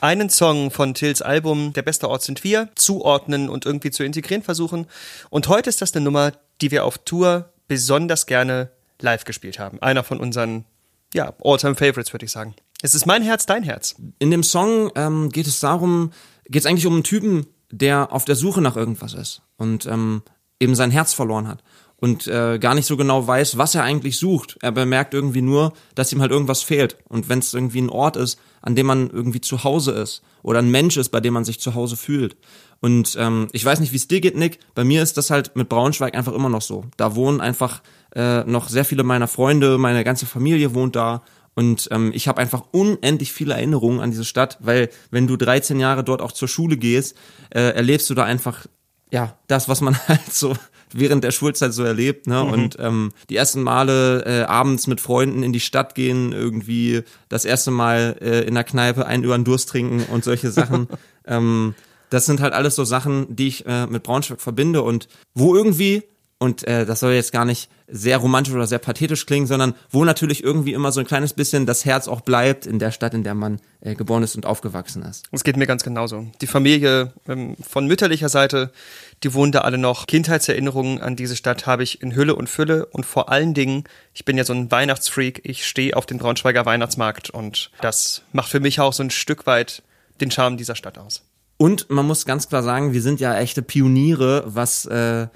einen 0.00 0.30
Song 0.30 0.70
von 0.70 0.94
Tills 0.94 1.22
Album 1.22 1.72
Der 1.72 1.82
beste 1.82 2.08
Ort 2.08 2.22
sind 2.22 2.44
wir 2.44 2.68
zuordnen 2.76 3.48
und 3.48 3.66
irgendwie 3.66 3.90
zu 3.90 4.04
integrieren 4.04 4.44
versuchen. 4.44 4.86
Und 5.28 5.48
heute 5.48 5.70
ist 5.70 5.82
das 5.82 5.92
eine 5.92 6.04
Nummer, 6.04 6.30
die 6.60 6.70
wir 6.70 6.84
auf 6.84 6.98
Tour 6.98 7.52
besonders 7.66 8.26
gerne 8.26 8.70
live 9.00 9.24
gespielt 9.24 9.58
haben. 9.58 9.82
Einer 9.82 10.04
von 10.04 10.20
unseren, 10.20 10.64
ja, 11.12 11.34
All-Time 11.42 11.74
Favorites, 11.74 12.12
würde 12.12 12.26
ich 12.26 12.30
sagen. 12.30 12.54
Es 12.80 12.94
ist 12.94 13.06
mein 13.06 13.24
Herz, 13.24 13.44
dein 13.44 13.64
Herz. 13.64 13.96
In 14.20 14.30
dem 14.30 14.44
Song 14.44 14.92
ähm, 14.94 15.30
geht 15.30 15.48
es 15.48 15.58
darum, 15.58 16.12
geht 16.44 16.62
es 16.62 16.66
eigentlich 16.66 16.86
um 16.86 16.94
einen 16.94 17.02
Typen, 17.02 17.48
der 17.72 18.12
auf 18.12 18.24
der 18.24 18.36
Suche 18.36 18.60
nach 18.60 18.76
irgendwas 18.76 19.14
ist 19.14 19.42
und 19.56 19.86
ähm, 19.86 20.22
eben 20.60 20.76
sein 20.76 20.92
Herz 20.92 21.12
verloren 21.12 21.48
hat 21.48 21.64
und 22.00 22.26
äh, 22.26 22.58
gar 22.58 22.74
nicht 22.74 22.86
so 22.86 22.96
genau 22.96 23.26
weiß, 23.26 23.58
was 23.58 23.74
er 23.74 23.84
eigentlich 23.84 24.16
sucht. 24.18 24.56
Er 24.62 24.72
bemerkt 24.72 25.12
irgendwie 25.12 25.42
nur, 25.42 25.74
dass 25.94 26.12
ihm 26.12 26.20
halt 26.20 26.32
irgendwas 26.32 26.62
fehlt. 26.62 26.96
Und 27.08 27.28
wenn 27.28 27.40
es 27.40 27.52
irgendwie 27.52 27.82
ein 27.82 27.90
Ort 27.90 28.16
ist, 28.16 28.38
an 28.62 28.74
dem 28.74 28.86
man 28.86 29.10
irgendwie 29.10 29.40
zu 29.40 29.64
Hause 29.64 29.92
ist 29.92 30.22
oder 30.42 30.60
ein 30.60 30.70
Mensch 30.70 30.96
ist, 30.96 31.10
bei 31.10 31.20
dem 31.20 31.34
man 31.34 31.44
sich 31.44 31.60
zu 31.60 31.74
Hause 31.74 31.96
fühlt. 31.96 32.36
Und 32.80 33.16
ähm, 33.20 33.48
ich 33.52 33.64
weiß 33.64 33.80
nicht, 33.80 33.92
wie 33.92 33.96
es 33.96 34.08
dir 34.08 34.22
geht, 34.22 34.36
Nick. 34.36 34.58
Bei 34.74 34.84
mir 34.84 35.02
ist 35.02 35.18
das 35.18 35.30
halt 35.30 35.54
mit 35.56 35.68
Braunschweig 35.68 36.14
einfach 36.14 36.32
immer 36.32 36.48
noch 36.48 36.62
so. 36.62 36.84
Da 36.96 37.14
wohnen 37.14 37.42
einfach 37.42 37.82
äh, 38.14 38.44
noch 38.44 38.70
sehr 38.70 38.86
viele 38.86 39.02
meiner 39.02 39.28
Freunde, 39.28 39.76
meine 39.76 40.02
ganze 40.02 40.24
Familie 40.24 40.74
wohnt 40.74 40.96
da. 40.96 41.22
Und 41.54 41.88
ähm, 41.90 42.12
ich 42.14 42.28
habe 42.28 42.40
einfach 42.40 42.62
unendlich 42.70 43.32
viele 43.32 43.54
Erinnerungen 43.54 44.00
an 44.00 44.10
diese 44.10 44.24
Stadt, 44.24 44.56
weil 44.60 44.88
wenn 45.10 45.26
du 45.26 45.36
13 45.36 45.78
Jahre 45.78 46.02
dort 46.02 46.22
auch 46.22 46.32
zur 46.32 46.48
Schule 46.48 46.78
gehst, 46.78 47.16
äh, 47.50 47.60
erlebst 47.60 48.08
du 48.08 48.14
da 48.14 48.24
einfach 48.24 48.66
ja 49.10 49.36
das, 49.48 49.68
was 49.68 49.82
man 49.82 49.98
halt 50.08 50.32
so 50.32 50.54
während 50.94 51.24
der 51.24 51.30
Schulzeit 51.30 51.72
so 51.72 51.82
erlebt, 51.84 52.26
ne? 52.26 52.42
Mhm. 52.44 52.52
Und 52.52 52.76
ähm, 52.78 53.12
die 53.28 53.36
ersten 53.36 53.62
Male 53.62 54.24
äh, 54.24 54.42
abends 54.42 54.86
mit 54.86 55.00
Freunden 55.00 55.42
in 55.42 55.52
die 55.52 55.60
Stadt 55.60 55.94
gehen, 55.94 56.32
irgendwie 56.32 57.02
das 57.28 57.44
erste 57.44 57.70
Mal 57.70 58.16
äh, 58.20 58.40
in 58.42 58.54
der 58.54 58.64
Kneipe 58.64 59.06
einen 59.06 59.24
über 59.24 59.36
den 59.36 59.44
Durst 59.44 59.68
trinken 59.68 60.04
und 60.12 60.24
solche 60.24 60.50
Sachen. 60.50 60.88
ähm, 61.26 61.74
das 62.10 62.26
sind 62.26 62.40
halt 62.40 62.52
alles 62.52 62.74
so 62.74 62.84
Sachen, 62.84 63.34
die 63.34 63.48
ich 63.48 63.66
äh, 63.66 63.86
mit 63.86 64.02
Braunschweig 64.02 64.40
verbinde 64.40 64.82
und 64.82 65.08
wo 65.34 65.54
irgendwie 65.54 66.02
und 66.42 66.66
äh, 66.66 66.86
das 66.86 67.00
soll 67.00 67.12
jetzt 67.12 67.32
gar 67.32 67.44
nicht 67.44 67.68
sehr 67.86 68.16
romantisch 68.16 68.54
oder 68.54 68.66
sehr 68.66 68.78
pathetisch 68.78 69.26
klingen, 69.26 69.46
sondern 69.46 69.74
wo 69.90 70.06
natürlich 70.06 70.42
irgendwie 70.42 70.72
immer 70.72 70.90
so 70.90 71.00
ein 71.00 71.06
kleines 71.06 71.34
bisschen 71.34 71.66
das 71.66 71.84
Herz 71.84 72.08
auch 72.08 72.22
bleibt 72.22 72.64
in 72.64 72.78
der 72.78 72.92
Stadt, 72.92 73.12
in 73.12 73.24
der 73.24 73.34
man 73.34 73.60
äh, 73.82 73.94
geboren 73.94 74.22
ist 74.22 74.36
und 74.36 74.46
aufgewachsen 74.46 75.02
ist. 75.02 75.26
Es 75.32 75.44
geht 75.44 75.58
mir 75.58 75.66
ganz 75.66 75.84
genauso. 75.84 76.26
Die 76.40 76.46
Familie 76.46 77.12
ähm, 77.28 77.56
von 77.60 77.86
mütterlicher 77.86 78.30
Seite, 78.30 78.72
die 79.22 79.34
wohnen 79.34 79.52
da 79.52 79.60
alle 79.60 79.76
noch. 79.76 80.06
Kindheitserinnerungen 80.06 80.98
an 81.02 81.14
diese 81.14 81.36
Stadt 81.36 81.66
habe 81.66 81.82
ich 81.82 82.00
in 82.00 82.16
Hülle 82.16 82.34
und 82.34 82.48
Fülle 82.48 82.86
und 82.86 83.04
vor 83.04 83.28
allen 83.28 83.52
Dingen, 83.52 83.84
ich 84.14 84.24
bin 84.24 84.38
ja 84.38 84.44
so 84.44 84.54
ein 84.54 84.70
Weihnachtsfreak, 84.70 85.42
ich 85.44 85.66
stehe 85.66 85.94
auf 85.94 86.06
den 86.06 86.16
Braunschweiger 86.16 86.64
Weihnachtsmarkt 86.64 87.28
und 87.28 87.70
das 87.82 88.22
macht 88.32 88.48
für 88.48 88.60
mich 88.60 88.80
auch 88.80 88.94
so 88.94 89.02
ein 89.02 89.10
Stück 89.10 89.46
weit 89.46 89.82
den 90.22 90.30
Charme 90.30 90.56
dieser 90.56 90.74
Stadt 90.74 90.96
aus. 90.96 91.22
Und 91.58 91.90
man 91.90 92.06
muss 92.06 92.24
ganz 92.24 92.48
klar 92.48 92.62
sagen, 92.62 92.94
wir 92.94 93.02
sind 93.02 93.20
ja 93.20 93.36
echte 93.36 93.60
Pioniere, 93.60 94.44
was 94.46 94.86
äh, 94.86 95.26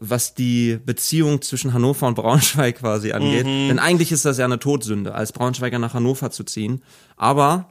was 0.00 0.34
die 0.34 0.78
Beziehung 0.84 1.42
zwischen 1.42 1.72
Hannover 1.72 2.06
und 2.06 2.14
Braunschweig 2.14 2.76
quasi 2.76 3.12
angeht. 3.12 3.46
Mhm. 3.46 3.68
Denn 3.68 3.78
eigentlich 3.78 4.12
ist 4.12 4.24
das 4.24 4.38
ja 4.38 4.44
eine 4.44 4.58
Todsünde, 4.58 5.14
als 5.14 5.32
Braunschweiger 5.32 5.78
nach 5.78 5.94
Hannover 5.94 6.30
zu 6.30 6.44
ziehen. 6.44 6.82
Aber 7.16 7.68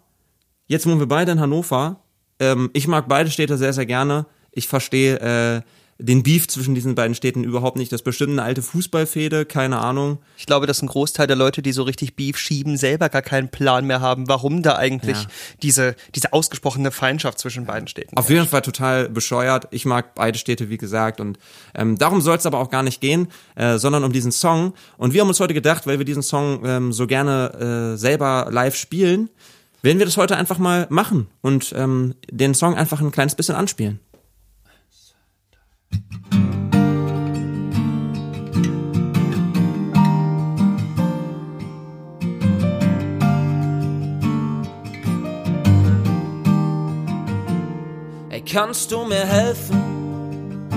jetzt 0.68 0.86
wohnen 0.86 1.00
wir 1.00 1.08
beide 1.08 1.32
in 1.32 1.40
Hannover. 1.40 2.02
Ähm, 2.40 2.70
ich 2.74 2.88
mag 2.88 3.08
beide 3.08 3.32
Städte 3.32 3.58
sehr, 3.58 3.74
sehr 3.74 3.86
gerne. 3.86 4.26
Ich 4.52 4.68
verstehe 4.68 5.20
äh, 5.20 5.62
den 6.00 6.22
Beef 6.22 6.48
zwischen 6.48 6.76
diesen 6.76 6.96
beiden 6.96 7.16
Städten 7.16 7.44
überhaupt 7.44 7.78
nicht. 7.78 7.92
Das 7.92 8.02
ist 8.02 8.06
bestimmt 8.06 8.34
eine 8.34 8.44
alte 8.44 8.62
Fußballfehde, 8.62 9.46
keine 9.46 9.80
Ahnung. 9.80 10.20
Ich 10.38 10.46
glaube, 10.46 10.68
dass 10.68 10.82
ein 10.82 10.88
Großteil 10.88 11.26
der 11.26 11.36
Leute, 11.36 11.62
die 11.62 11.72
so 11.72 11.84
richtig 11.84 12.16
Beef 12.16 12.38
schieben, 12.38 12.78
selber 12.78 13.10
gar 13.10 13.24
keinen 13.24 13.50
Plan 13.50 13.86
mehr 13.86 14.00
haben, 14.00 14.28
warum 14.28 14.62
da 14.62 14.76
eigentlich 14.76 15.18
ja. 15.18 15.28
diese, 15.64 15.96
diese 16.14 16.34
ausgesprochene 16.34 16.92
Feindschaft 16.92 17.40
zwischen 17.40 17.66
beiden 17.66 17.88
Städten 17.88 18.16
Auf 18.16 18.30
jeden 18.30 18.48
Fall 18.48 18.62
total 18.62 19.10
bescheuert. 19.10 19.68
Ich 19.72 19.86
mag 19.86 20.14
beide 20.14 20.38
Städte, 20.38 20.70
wie 20.70 20.78
gesagt. 20.78 21.20
Und 21.20 21.40
ähm, 21.74 21.98
darum 21.98 22.22
soll 22.22 22.38
es 22.38 22.46
aber 22.46 22.60
auch 22.60 22.70
gar 22.70 22.84
nicht 22.84 23.02
gehen, 23.02 23.30
äh, 23.56 23.78
sondern 23.78 24.04
um 24.04 24.12
diesen 24.12 24.32
Song. 24.32 24.74
Und 24.98 25.14
wir 25.14 25.22
haben 25.22 25.30
uns 25.30 25.40
heute 25.40 25.56
gedacht, 25.56 25.88
weil 25.88 25.98
wir 25.98 26.06
diesen 26.06 26.24
Song 26.24 26.64
ähm, 26.64 26.94
so 26.94 27.08
gerne 27.08 27.94
äh, 27.94 27.98
selber 27.98 28.50
live 28.52 28.76
spielen, 28.76 29.30
werden 29.82 30.00
wir 30.00 30.06
das 30.06 30.18
heute 30.18 30.36
einfach 30.38 30.58
mal 30.58 30.88
machen 30.90 31.28
und 31.42 31.74
ähm, 31.76 32.16
den 32.30 32.54
Song 32.54 32.76
einfach 32.76 33.00
ein 33.00 33.12
kleines 33.12 33.36
bisschen 33.36 33.56
anspielen. 33.56 34.00
Kannst 48.50 48.92
du 48.92 49.06
mir 49.06 49.26
helfen? 49.26 50.70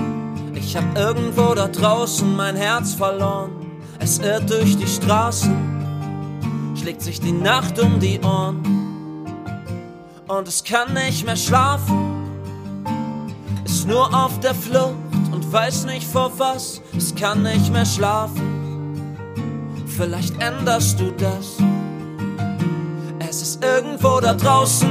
Ich 0.53 0.75
hab 0.75 0.97
irgendwo 0.97 1.53
da 1.53 1.67
draußen 1.67 2.35
mein 2.35 2.55
Herz 2.55 2.93
verloren. 2.93 3.51
Es 3.99 4.19
irrt 4.19 4.49
durch 4.49 4.77
die 4.77 4.87
Straßen, 4.87 6.75
schlägt 6.79 7.01
sich 7.01 7.19
die 7.19 7.31
Nacht 7.31 7.79
um 7.79 7.99
die 7.99 8.19
Ohren. 8.21 8.61
Und 10.27 10.47
es 10.47 10.63
kann 10.63 10.93
nicht 10.93 11.25
mehr 11.25 11.35
schlafen 11.35 12.21
ist 13.81 13.87
nur 13.87 14.13
auf 14.13 14.39
der 14.41 14.53
Flucht 14.53 14.93
und 15.31 15.51
weiß 15.51 15.85
nicht 15.85 16.05
vor 16.05 16.31
was, 16.37 16.81
es 16.95 17.15
kann 17.15 17.41
nicht 17.41 17.71
mehr 17.71 17.85
schlafen. 17.85 19.17
Vielleicht 19.87 20.39
änderst 20.39 20.99
du 20.99 21.11
das. 21.13 21.57
Es 23.27 23.41
ist 23.41 23.63
irgendwo 23.63 24.19
da 24.19 24.35
draußen, 24.35 24.87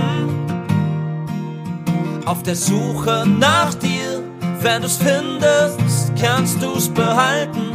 auf 2.26 2.42
der 2.42 2.56
Suche 2.56 3.24
nach 3.26 3.74
dir. 3.74 4.22
Wenn 4.60 4.82
du's 4.82 4.96
findest, 4.96 6.12
kannst 6.20 6.62
du's 6.62 6.88
behalten, 6.88 7.72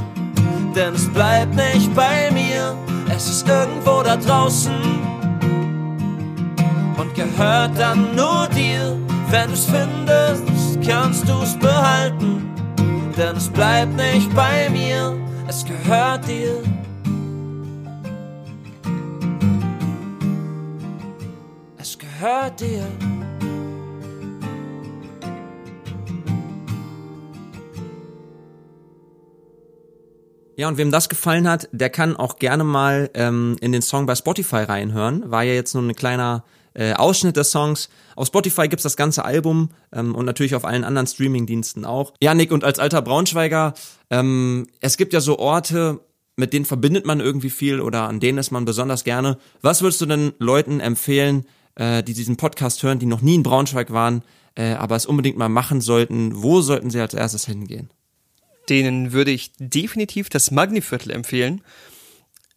denn 0.75 0.93
es 0.93 1.11
bleibt 1.11 1.55
nicht 1.55 1.93
bei 1.95 2.29
mir. 2.31 2.75
Es 3.09 3.27
ist 3.27 3.47
irgendwo 3.47 4.03
da 4.03 4.17
draußen 4.17 4.73
und 6.97 7.15
gehört 7.15 7.71
dann 7.77 8.15
nur 8.15 8.47
dir. 8.55 8.97
Wenn 9.29 9.49
du's 9.49 9.65
findest, 9.65 10.43
kannst 10.87 11.27
du's 11.27 11.57
behalten, 11.57 12.53
denn 13.17 13.35
es 13.35 13.49
bleibt 13.49 13.95
nicht 13.95 14.33
bei 14.35 14.69
mir, 14.69 15.13
es 15.47 15.65
gehört 15.65 16.27
dir. 16.27 16.61
Es 21.77 21.97
gehört 21.97 22.59
dir. 22.59 22.85
Ja, 30.57 30.69
und 30.69 30.77
wem 30.77 30.91
das 30.91 31.09
gefallen 31.09 31.49
hat, 31.49 31.67
der 31.71 31.89
kann 31.89 32.15
auch 32.15 32.39
gerne 32.39 32.63
mal 32.63 33.09
ähm, 33.13 33.57
in 33.59 33.71
den 33.71 33.81
Song 33.81 34.05
bei 34.05 34.15
Spotify 34.15 34.63
reinhören. 34.63 35.29
War 35.29 35.43
ja 35.43 35.53
jetzt 35.53 35.73
nur 35.73 35.83
ein 35.83 35.95
kleiner 35.95 36.45
äh, 36.73 36.93
Ausschnitt 36.93 37.35
des 37.35 37.51
Songs. 37.51 37.89
Auf 38.15 38.27
Spotify 38.27 38.67
gibt's 38.67 38.83
das 38.83 38.95
ganze 38.95 39.25
Album 39.25 39.69
ähm, 39.91 40.15
und 40.15 40.25
natürlich 40.25 40.55
auf 40.55 40.65
allen 40.65 40.83
anderen 40.83 41.07
Streamingdiensten 41.07 41.85
auch. 41.85 42.13
Ja, 42.21 42.33
Nick, 42.33 42.51
und 42.51 42.63
als 42.63 42.79
alter 42.79 43.01
Braunschweiger, 43.01 43.73
ähm, 44.09 44.67
es 44.79 44.97
gibt 44.97 45.13
ja 45.13 45.19
so 45.19 45.39
Orte, 45.39 45.99
mit 46.37 46.53
denen 46.53 46.65
verbindet 46.65 47.05
man 47.05 47.19
irgendwie 47.19 47.49
viel 47.49 47.81
oder 47.81 48.07
an 48.07 48.19
denen 48.19 48.37
ist 48.37 48.51
man 48.51 48.65
besonders 48.65 49.03
gerne. 49.03 49.37
Was 49.61 49.81
würdest 49.81 50.01
du 50.01 50.05
denn 50.05 50.33
Leuten 50.39 50.79
empfehlen, 50.79 51.45
äh, 51.75 52.03
die 52.03 52.13
diesen 52.13 52.37
Podcast 52.37 52.83
hören, 52.83 52.99
die 52.99 53.05
noch 53.05 53.21
nie 53.21 53.35
in 53.35 53.43
Braunschweig 53.43 53.91
waren, 53.91 54.23
äh, 54.55 54.73
aber 54.73 54.95
es 54.95 55.05
unbedingt 55.05 55.37
mal 55.37 55.49
machen 55.49 55.81
sollten? 55.81 56.43
Wo 56.43 56.61
sollten 56.61 56.89
sie 56.89 56.99
als 56.99 57.13
erstes 57.13 57.45
hingehen? 57.45 57.89
Denen 58.69 59.11
würde 59.11 59.31
ich 59.31 59.51
definitiv 59.59 60.29
das 60.29 60.51
Magniviertel 60.51 61.11
empfehlen 61.11 61.61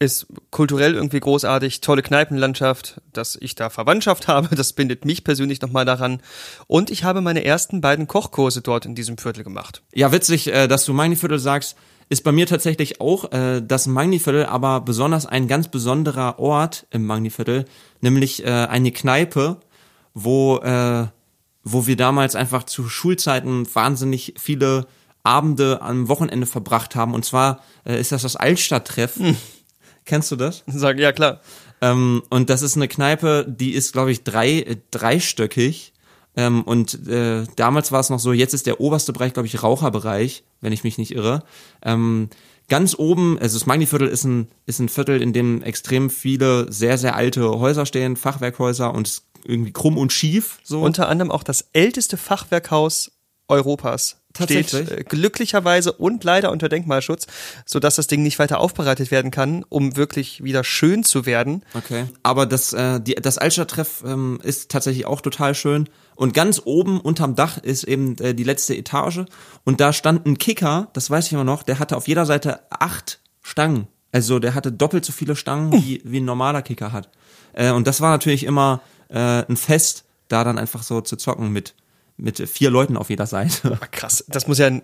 ist 0.01 0.27
kulturell 0.51 0.95
irgendwie 0.95 1.19
großartig, 1.19 1.81
tolle 1.81 2.03
Kneipenlandschaft, 2.03 3.01
dass 3.13 3.37
ich 3.41 3.55
da 3.55 3.69
Verwandtschaft 3.69 4.29
habe, 4.29 4.55
das 4.55 4.73
bindet 4.73 5.05
mich 5.05 5.25
persönlich 5.25 5.61
nochmal 5.61 5.85
daran. 5.85 6.21
Und 6.67 6.91
ich 6.91 7.05
habe 7.05 7.21
meine 7.21 7.45
ersten 7.45 7.81
beiden 7.81 8.07
Kochkurse 8.07 8.63
dort 8.63 8.87
in 8.87 8.95
diesem 8.95 9.19
Viertel 9.19 9.45
gemacht. 9.45 9.83
Ja, 9.93 10.13
witzig, 10.13 10.53
äh, 10.53 10.69
dass 10.69 10.85
du 10.85 10.93
Magniviertel 10.93 11.39
sagst. 11.39 11.77
Ist 12.11 12.25
bei 12.25 12.33
mir 12.33 12.47
tatsächlich 12.47 13.03
auch 13.03 13.33
äh, 13.33 13.61
das 13.61 13.87
Magniviertel, 13.87 14.47
aber 14.47 14.81
besonders 14.81 15.27
ein 15.27 15.47
ganz 15.47 15.69
besonderer 15.69 16.39
Ort 16.39 16.87
im 16.91 17.05
Magniviertel, 17.05 17.67
nämlich 18.01 18.47
äh, 18.47 18.49
eine 18.49 18.93
Kneipe, 18.93 19.61
wo, 20.15 20.57
äh, 20.59 21.07
wo 21.65 21.87
wir 21.87 21.97
damals 21.97 22.35
einfach 22.35 22.63
zu 22.65 22.89
Schulzeiten 22.89 23.67
wahnsinnig 23.75 24.33
viele 24.39 24.87
Abende 25.29 25.83
am 25.83 26.09
Wochenende 26.09 26.47
verbracht 26.47 26.97
haben. 26.97 27.15
Und 27.15 27.25
zwar 27.25 27.61
äh, 27.85 28.01
ist 28.01 28.13
das 28.13 28.23
das 28.23 28.37
Altstadttreff. 28.37 29.17
Hm 29.17 29.37
Kennst 30.09 30.33
du 30.33 30.37
das? 30.37 30.65
Sag, 30.67 30.99
ja, 30.99 31.13
klar. 31.13 31.43
Ähm, 31.83 32.23
und 32.31 32.49
das 32.49 32.63
ist 32.63 32.77
eine 32.77 32.89
Kneipe, 32.89 33.45
die 33.47 33.75
ist, 33.75 33.93
glaube 33.93 34.11
ich, 34.11 34.25
drei, 34.25 34.61
äh, 34.61 34.77
dreistöckig. 34.91 35.93
Ähm, 36.35 36.63
und 36.63 37.07
äh, 37.07 37.45
damals 37.57 37.93
war 37.93 38.01
es 38.01 38.09
noch 38.09 38.19
so, 38.19 38.33
jetzt 38.33 38.55
ist 38.55 38.67
der 38.67 38.81
oberste 38.81 39.13
Bereich, 39.13 39.35
glaube 39.35 39.47
ich, 39.47 39.63
Raucherbereich, 39.63 40.45
wenn 40.63 40.73
ich 40.73 40.83
mich 40.83 40.97
nicht 40.97 41.15
irre. 41.15 41.43
Ähm, 41.83 42.31
ganz 42.71 42.99
oben, 42.99 43.39
also 43.39 43.59
das 43.59 43.67
Magni-Viertel 43.67 44.09
ist 44.09 44.25
ein, 44.25 44.49
ist 44.65 44.79
ein 44.79 44.89
Viertel, 44.89 45.21
in 45.21 45.35
dem 45.35 45.63
extrem 45.63 46.09
viele 46.09 46.73
sehr, 46.73 46.97
sehr 46.97 47.15
alte 47.15 47.47
Häuser 47.47 47.85
stehen, 47.85 48.17
Fachwerkhäuser 48.17 48.95
und 48.95 49.21
irgendwie 49.45 49.73
krumm 49.73 49.99
und 49.99 50.11
schief. 50.11 50.59
So. 50.65 50.81
Unter 50.81 51.11
anderem 51.11 51.31
auch 51.31 51.43
das 51.43 51.69
älteste 51.75 52.17
Fachwerkhaus 52.17 53.13
Europas 53.47 54.18
steht 54.37 54.73
äh, 54.75 55.05
glücklicherweise 55.09 55.93
und 55.93 56.23
leider 56.25 56.53
unter 56.53 56.69
Denkmalschutz, 56.69 57.27
so 57.65 57.81
dass 57.81 57.97
das 57.97 58.07
Ding 58.07 58.23
nicht 58.23 58.39
weiter 58.39 58.61
aufbereitet 58.61 59.11
werden 59.11 59.31
kann, 59.31 59.65
um 59.69 59.97
wirklich 59.97 60.45
wieder 60.45 60.65
schön 60.65 61.05
zu 61.05 61.27
werden. 61.27 61.65
Okay. 61.75 62.07
Aber 62.23 62.47
das 62.47 62.73
äh, 62.73 63.01
die, 63.01 63.15
das 63.15 63.39
Altstadttreff 63.39 64.05
ähm, 64.07 64.39
ist 64.43 64.71
tatsächlich 64.71 65.07
auch 65.07 65.21
total 65.21 65.55
schön 65.55 65.89
Und 66.15 66.35
ganz 66.35 66.61
oben 66.65 67.01
unterm 67.01 67.37
Dach 67.37 67.59
ist 67.59 67.85
eben 67.85 68.19
äh, 68.19 68.35
die 68.35 68.43
letzte 68.43 68.77
Etage. 68.77 69.21
Und 69.65 69.81
da 69.81 69.93
stand 69.93 70.27
ein 70.27 70.37
Kicker, 70.37 70.89
das 70.93 71.11
weiß 71.11 71.27
ich 71.27 71.33
immer 71.33 71.45
noch, 71.45 71.63
der 71.63 71.79
hatte 71.79 71.97
auf 71.97 72.09
jeder 72.09 72.27
Seite 72.27 72.61
acht 72.71 73.21
Stangen. 73.41 73.87
Also 74.11 74.39
der 74.41 74.55
hatte 74.55 74.73
doppelt 74.73 75.05
so 75.05 75.13
viele 75.13 75.37
Stangen, 75.37 75.73
wie, 75.73 76.01
wie 76.05 76.19
ein 76.19 76.25
normaler 76.25 76.63
Kicker 76.63 76.93
hat. 76.93 77.09
Äh, 77.53 77.71
und 77.71 77.87
das 77.87 78.01
war 78.01 78.11
natürlich 78.11 78.45
immer 78.45 78.81
äh, 79.09 79.45
ein 79.49 79.57
Fest, 79.57 80.05
da 80.29 80.45
dann 80.45 80.59
einfach 80.59 80.83
so 80.83 81.01
zu 81.01 81.17
zocken 81.17 81.53
mit, 81.53 81.75
mit 82.19 82.47
vier 82.49 82.71
Leuten 82.71 82.97
auf 82.97 83.11
jeder 83.11 83.27
Seite. 83.27 83.79
Ah, 83.81 83.87
krass, 83.87 84.25
das 84.29 84.47
muss 84.47 84.59
ja 84.59 84.67
ein 84.67 84.83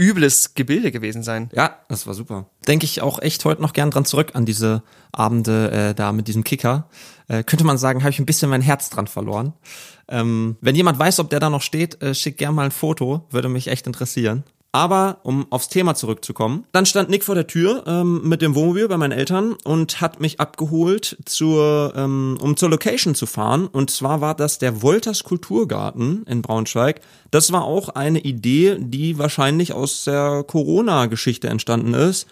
übles 0.00 0.54
Gebilde 0.54 0.92
gewesen 0.92 1.22
sein. 1.22 1.50
Ja, 1.52 1.80
das 1.88 2.06
war 2.06 2.14
super. 2.14 2.46
Denke 2.66 2.86
ich 2.86 3.02
auch 3.02 3.20
echt 3.20 3.44
heute 3.44 3.60
noch 3.60 3.74
gern 3.74 3.90
dran 3.90 4.06
zurück 4.06 4.30
an 4.34 4.46
diese 4.46 4.82
Abende 5.12 5.70
äh, 5.70 5.94
da 5.94 6.12
mit 6.12 6.26
diesem 6.26 6.42
Kicker. 6.42 6.88
Äh, 7.28 7.44
könnte 7.44 7.64
man 7.64 7.76
sagen, 7.76 8.00
habe 8.00 8.10
ich 8.10 8.18
ein 8.18 8.26
bisschen 8.26 8.48
mein 8.48 8.62
Herz 8.62 8.88
dran 8.88 9.08
verloren. 9.08 9.52
Ähm, 10.08 10.56
wenn 10.62 10.74
jemand 10.74 10.98
weiß, 10.98 11.20
ob 11.20 11.28
der 11.28 11.38
da 11.38 11.50
noch 11.50 11.60
steht, 11.60 12.02
äh, 12.02 12.14
schick 12.14 12.38
gern 12.38 12.54
mal 12.54 12.64
ein 12.64 12.70
Foto, 12.70 13.26
würde 13.30 13.50
mich 13.50 13.68
echt 13.68 13.86
interessieren. 13.86 14.44
Aber 14.72 15.18
um 15.24 15.50
aufs 15.50 15.68
Thema 15.68 15.96
zurückzukommen, 15.96 16.64
dann 16.70 16.86
stand 16.86 17.10
Nick 17.10 17.24
vor 17.24 17.34
der 17.34 17.48
Tür 17.48 17.82
ähm, 17.86 18.28
mit 18.28 18.40
dem 18.40 18.54
Wohnmobil 18.54 18.86
bei 18.86 18.96
meinen 18.96 19.10
Eltern 19.10 19.56
und 19.64 20.00
hat 20.00 20.20
mich 20.20 20.38
abgeholt, 20.38 21.16
zur, 21.24 21.92
ähm, 21.96 22.38
um 22.40 22.56
zur 22.56 22.70
Location 22.70 23.16
zu 23.16 23.26
fahren. 23.26 23.66
Und 23.66 23.90
zwar 23.90 24.20
war 24.20 24.36
das 24.36 24.58
der 24.58 24.80
Wolters 24.80 25.24
Kulturgarten 25.24 26.22
in 26.28 26.42
Braunschweig. 26.42 27.00
Das 27.32 27.50
war 27.50 27.64
auch 27.64 27.88
eine 27.88 28.20
Idee, 28.20 28.76
die 28.78 29.18
wahrscheinlich 29.18 29.72
aus 29.72 30.04
der 30.04 30.44
Corona-Geschichte 30.46 31.48
entstanden 31.48 31.94
ist, 31.94 32.28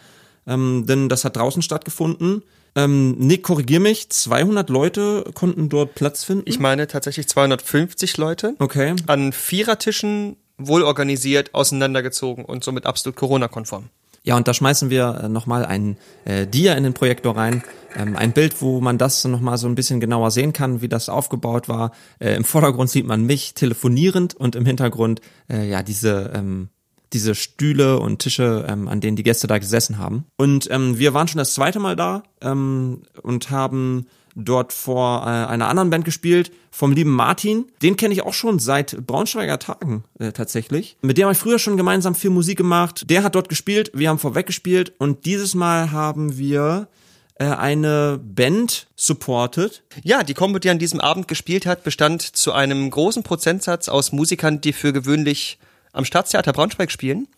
ähm, 0.47 0.87
denn 0.87 1.09
das 1.09 1.25
hat 1.25 1.37
draußen 1.37 1.63
stattgefunden. 1.63 2.43
Ähm, 2.77 3.17
Nick, 3.19 3.43
korrigier 3.43 3.81
mich, 3.81 4.11
200 4.11 4.71
Leute 4.71 5.25
konnten 5.35 5.69
dort 5.69 5.97
Platz 5.97 6.23
finden. 6.23 6.45
Ich 6.47 6.61
meine 6.61 6.87
tatsächlich 6.87 7.27
250 7.27 8.17
Leute 8.17 8.55
okay. 8.61 8.95
an 9.09 9.33
Vierertischen 9.33 10.37
wohl 10.59 10.83
organisiert, 10.83 11.55
auseinandergezogen 11.55 12.45
und 12.45 12.65
somit 12.65 12.87
absolut 12.87 13.17
Corona-konform. 13.17 13.89
Ja, 14.25 14.37
und 14.37 14.47
da 14.47 14.53
schmeißen 14.53 14.91
wir 14.91 15.21
äh, 15.23 15.29
nochmal 15.29 15.65
ein 15.65 15.97
äh, 16.25 16.47
Dia 16.47 16.75
in 16.75 16.85
den 16.85 16.93
Projektor 16.93 17.37
rein. 17.37 17.63
Ähm, 17.97 18.17
ein 18.17 18.33
Bild, 18.33 18.61
wo 18.61 18.81
man 18.81 18.99
das 18.99 19.25
nochmal 19.25 19.57
so 19.57 19.67
ein 19.67 19.75
bisschen 19.75 20.01
genauer 20.01 20.31
sehen 20.31 20.53
kann, 20.53 20.83
wie 20.83 20.89
das 20.89 21.09
aufgebaut 21.09 21.69
war. 21.69 21.93
Äh, 22.19 22.35
Im 22.35 22.45
Vordergrund 22.45 22.91
sieht 22.91 23.07
man 23.07 23.25
mich 23.25 23.55
telefonierend 23.55 24.35
und 24.35 24.57
im 24.57 24.67
Hintergrund 24.67 25.23
äh, 25.49 25.67
ja 25.69 25.83
diese 25.83 26.33
ähm, 26.35 26.69
diese 27.13 27.35
Stühle 27.35 28.01
und 28.01 28.19
Tische, 28.19 28.67
ähm, 28.69 28.87
an 28.87 29.01
denen 29.01 29.17
die 29.17 29.23
Gäste 29.23 29.47
da 29.47 29.57
gesessen 29.59 29.97
haben. 29.97 30.27
Und 30.37 30.69
ähm, 30.71 30.99
wir 30.99 31.15
waren 31.15 31.27
schon 31.27 31.39
das 31.39 31.55
zweite 31.55 31.79
Mal 31.79 31.97
da 31.97 32.23
ähm, 32.43 33.03
und 33.23 33.51
haben 33.51 34.07
dort 34.39 34.73
vor 34.73 35.23
äh, 35.23 35.29
einer 35.29 35.69
anderen 35.69 35.91
Band 35.91 36.05
gespielt, 36.05 36.53
vom 36.71 36.93
lieben 36.93 37.11
Martin. 37.11 37.67
Den 37.83 37.97
kenne 37.97 38.15
ich 38.15 38.23
auch 38.23 38.35
schon 38.35 38.59
seit 38.59 39.07
Braunschweiger 39.07 39.59
Tagen 39.59 40.05
äh, 40.19 40.33
tatsächlich. 40.33 40.97
Mit 41.03 41.19
dem 41.19 41.25
habe 41.25 41.33
ich 41.33 41.39
früher 41.39 41.59
schon 41.59 41.77
gemeinsam 41.77 42.15
viel 42.15 42.31
Musik 42.31 42.59
gemacht. 42.59 43.11
Der 43.11 43.25
hat 43.25 43.35
dort 43.35 43.49
gespielt, 43.49 43.91
wir 43.95 44.09
haben 44.09 44.19
vorweg 44.19 44.47
gespielt 44.47 44.93
und 44.99 45.27
dieses 45.27 45.55
Mal 45.55 45.91
haben 45.91 46.39
wir 46.39 46.89
äh, 47.35 47.45
eine 47.45 48.21
Band 48.23 48.87
supported. 48.97 49.83
Ja, 50.03 50.23
die 50.23 50.35
Combo, 50.35 50.59
die 50.59 50.71
an 50.71 50.79
diesem 50.79 51.01
Abend 51.01 51.29
gespielt 51.29 51.67
hat, 51.67 51.85
bestand 51.85 52.23
zu 52.23 52.53
einem 52.53 52.91
großen 52.91 53.23
Prozentsatz 53.23 53.89
aus 53.89 54.13
Musikern, 54.13 54.61
die 54.61 54.73
für 54.73 54.93
gewöhnlich 54.93 55.59
am 55.93 56.05
Staatstheater 56.05 56.53
Braunschweig 56.53 56.91
spielen. 56.91 57.29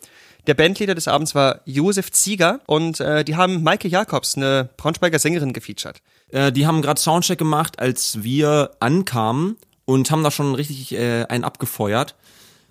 Der 0.47 0.54
Bandleader 0.54 0.94
des 0.94 1.09
Abends 1.09 1.35
war 1.35 1.61
Josef 1.64 2.11
Zieger 2.11 2.61
und 2.66 3.00
äh, 3.00 3.25
die 3.25 3.37
haben 3.37 3.62
Maike 3.62 3.88
Jakobs, 3.88 4.37
eine 4.37 4.70
Braunschweiger 4.76 5.18
Sängerin, 5.18 5.52
gefeatured. 5.52 6.00
Äh, 6.28 6.52
die 6.52 6.66
haben 6.66 6.82
gerade 6.82 7.00
Soundcheck 7.00 7.38
gemacht, 7.38 7.78
als 7.78 8.23
wir 8.23 8.70
ankamen 8.80 9.56
und 9.85 10.11
haben 10.11 10.25
da 10.25 10.30
schon 10.30 10.54
richtig 10.54 10.92
äh, 10.92 11.25
einen 11.25 11.44
abgefeuert. 11.44 12.14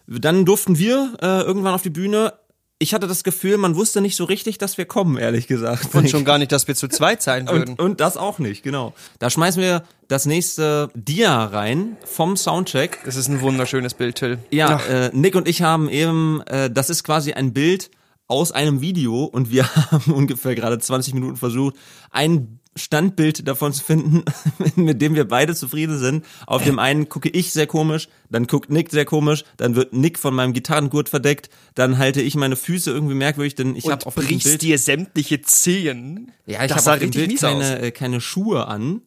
Dann 0.08 0.46
durften 0.46 0.80
wir 0.80 1.14
äh, 1.22 1.42
irgendwann 1.42 1.74
auf 1.74 1.84
die 1.84 1.92
Bühne. 1.92 2.34
Ich 2.82 2.94
hatte 2.94 3.08
das 3.08 3.26
Gefühl, 3.26 3.58
man 3.58 3.76
wusste 3.76 4.00
nicht 4.00 4.16
so 4.16 4.24
richtig, 4.24 4.58
dass 4.58 4.78
wir 4.78 4.86
kommen, 4.86 5.18
ehrlich 5.18 5.48
gesagt. 5.48 5.94
Und 5.94 6.10
schon 6.10 6.24
gar 6.26 6.38
nicht, 6.38 6.54
dass 6.54 6.66
wir 6.70 6.76
zu 6.76 6.88
zweit 6.88 7.22
sein 7.22 7.50
würden. 7.50 7.72
Und, 7.72 7.80
und 7.82 8.00
das 8.00 8.16
auch 8.16 8.40
nicht, 8.40 8.64
genau. 8.64 8.94
Da 9.20 9.30
schmeißen 9.30 9.62
wir 9.62 9.84
das 10.08 10.26
nächste 10.26 10.90
Dia 10.96 11.44
rein 11.44 11.98
vom 12.06 12.38
Soundcheck. 12.38 13.00
Das 13.04 13.18
ist 13.18 13.28
ein 13.28 13.42
wunderschönes 13.42 13.96
Bild, 13.96 14.16
Till. 14.16 14.40
Ja, 14.50 14.80
äh, 14.80 15.12
Nick 15.14 15.36
und 15.36 15.50
ich 15.50 15.62
haben 15.62 15.90
eben, 15.90 16.42
äh, 16.48 16.72
das 16.72 16.90
ist 16.90 17.04
quasi 17.04 17.34
ein 17.34 17.52
Bild 17.52 17.92
aus 18.28 18.54
einem 18.54 18.80
Video 18.80 19.26
und 19.26 19.52
wir 19.52 19.68
haben 19.92 20.14
ungefähr 20.14 20.56
gerade 20.56 20.80
20 20.80 21.14
Minuten 21.16 21.36
versucht, 21.36 21.76
ein 22.12 22.59
Standbild 22.76 23.48
davon 23.48 23.74
zu 23.74 23.84
finden, 23.84 24.24
mit 24.76 25.02
dem 25.02 25.16
wir 25.16 25.28
beide 25.28 25.56
zufrieden 25.56 25.98
sind. 25.98 26.26
Auf 26.48 26.64
dem 26.64 26.80
einen 26.80 27.10
gucke 27.10 27.30
ich 27.30 27.52
sehr 27.52 27.68
komisch, 27.68 28.08
dann 28.30 28.48
guckt 28.48 28.70
Nick 28.70 28.90
sehr 28.92 29.06
komisch, 29.06 29.44
dann 29.58 29.76
wird 29.76 29.94
Nick 29.94 30.18
von 30.20 30.34
meinem 30.34 30.54
Gitarrengurt 30.54 31.10
verdeckt, 31.10 31.50
dann 31.76 31.98
halte 31.98 32.22
ich 32.22 32.36
meine 32.36 32.56
Füße 32.56 32.92
irgendwie 32.92 33.16
merkwürdig, 33.16 33.56
denn 33.56 33.76
ich 33.76 33.90
habe 33.90 34.06
auf 34.06 34.16
dem 34.16 34.40
Bild 34.40 34.62
dir 34.62 34.78
sämtliche 34.78 35.42
Zehen. 35.42 36.32
ja, 36.46 36.64
ich 36.64 36.72
habe 36.72 36.92
auf 36.94 37.00
dem 37.00 37.12
Bild 37.12 37.40
keine, 37.40 37.80
äh, 37.80 37.92
keine 37.92 38.22
Schuhe 38.22 38.68
an, 38.68 39.02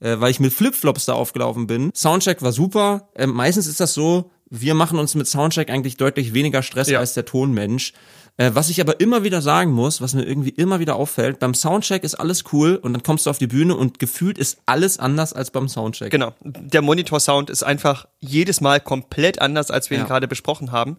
äh, 0.00 0.18
weil 0.20 0.30
ich 0.30 0.40
mit 0.40 0.52
Flipflops 0.52 1.06
da 1.06 1.14
aufgelaufen 1.14 1.66
bin. 1.66 1.90
Soundcheck 1.94 2.40
war 2.42 2.52
super. 2.52 3.08
Ähm, 3.16 3.30
meistens 3.34 3.66
ist 3.66 3.80
das 3.80 3.94
so, 3.94 4.30
wir 4.50 4.74
machen 4.74 4.98
uns 4.98 5.14
mit 5.14 5.26
Soundcheck 5.26 5.68
eigentlich 5.70 5.96
deutlich 5.98 6.32
weniger 6.32 6.62
Stress 6.62 6.88
Ja. 6.88 7.00
als 7.00 7.14
der 7.14 7.24
Tonmensch. 7.26 7.92
Äh, 8.38 8.52
was 8.54 8.70
ich 8.70 8.80
aber 8.80 9.00
immer 9.00 9.24
wieder 9.24 9.42
sagen 9.42 9.72
muss, 9.72 10.00
was 10.00 10.14
mir 10.14 10.22
irgendwie 10.24 10.50
immer 10.50 10.78
wieder 10.78 10.94
auffällt, 10.94 11.40
beim 11.40 11.54
Soundcheck 11.54 12.04
ist 12.04 12.14
alles 12.14 12.44
cool 12.52 12.76
und 12.76 12.92
dann 12.92 13.02
kommst 13.02 13.26
du 13.26 13.30
auf 13.30 13.38
die 13.38 13.48
Bühne 13.48 13.76
und 13.76 13.98
gefühlt 13.98 14.38
ist 14.38 14.58
alles 14.64 14.98
anders 15.00 15.32
als 15.32 15.50
beim 15.50 15.68
Soundcheck. 15.68 16.10
Genau. 16.12 16.32
Der 16.44 16.80
Monitor-Sound 16.80 17.50
ist 17.50 17.64
einfach 17.64 18.06
jedes 18.20 18.60
Mal 18.60 18.78
komplett 18.80 19.40
anders, 19.42 19.72
als 19.72 19.90
wir 19.90 19.96
ihn 19.98 20.02
Ja. 20.02 20.06
gerade 20.06 20.28
besprochen 20.28 20.70
haben. 20.70 20.98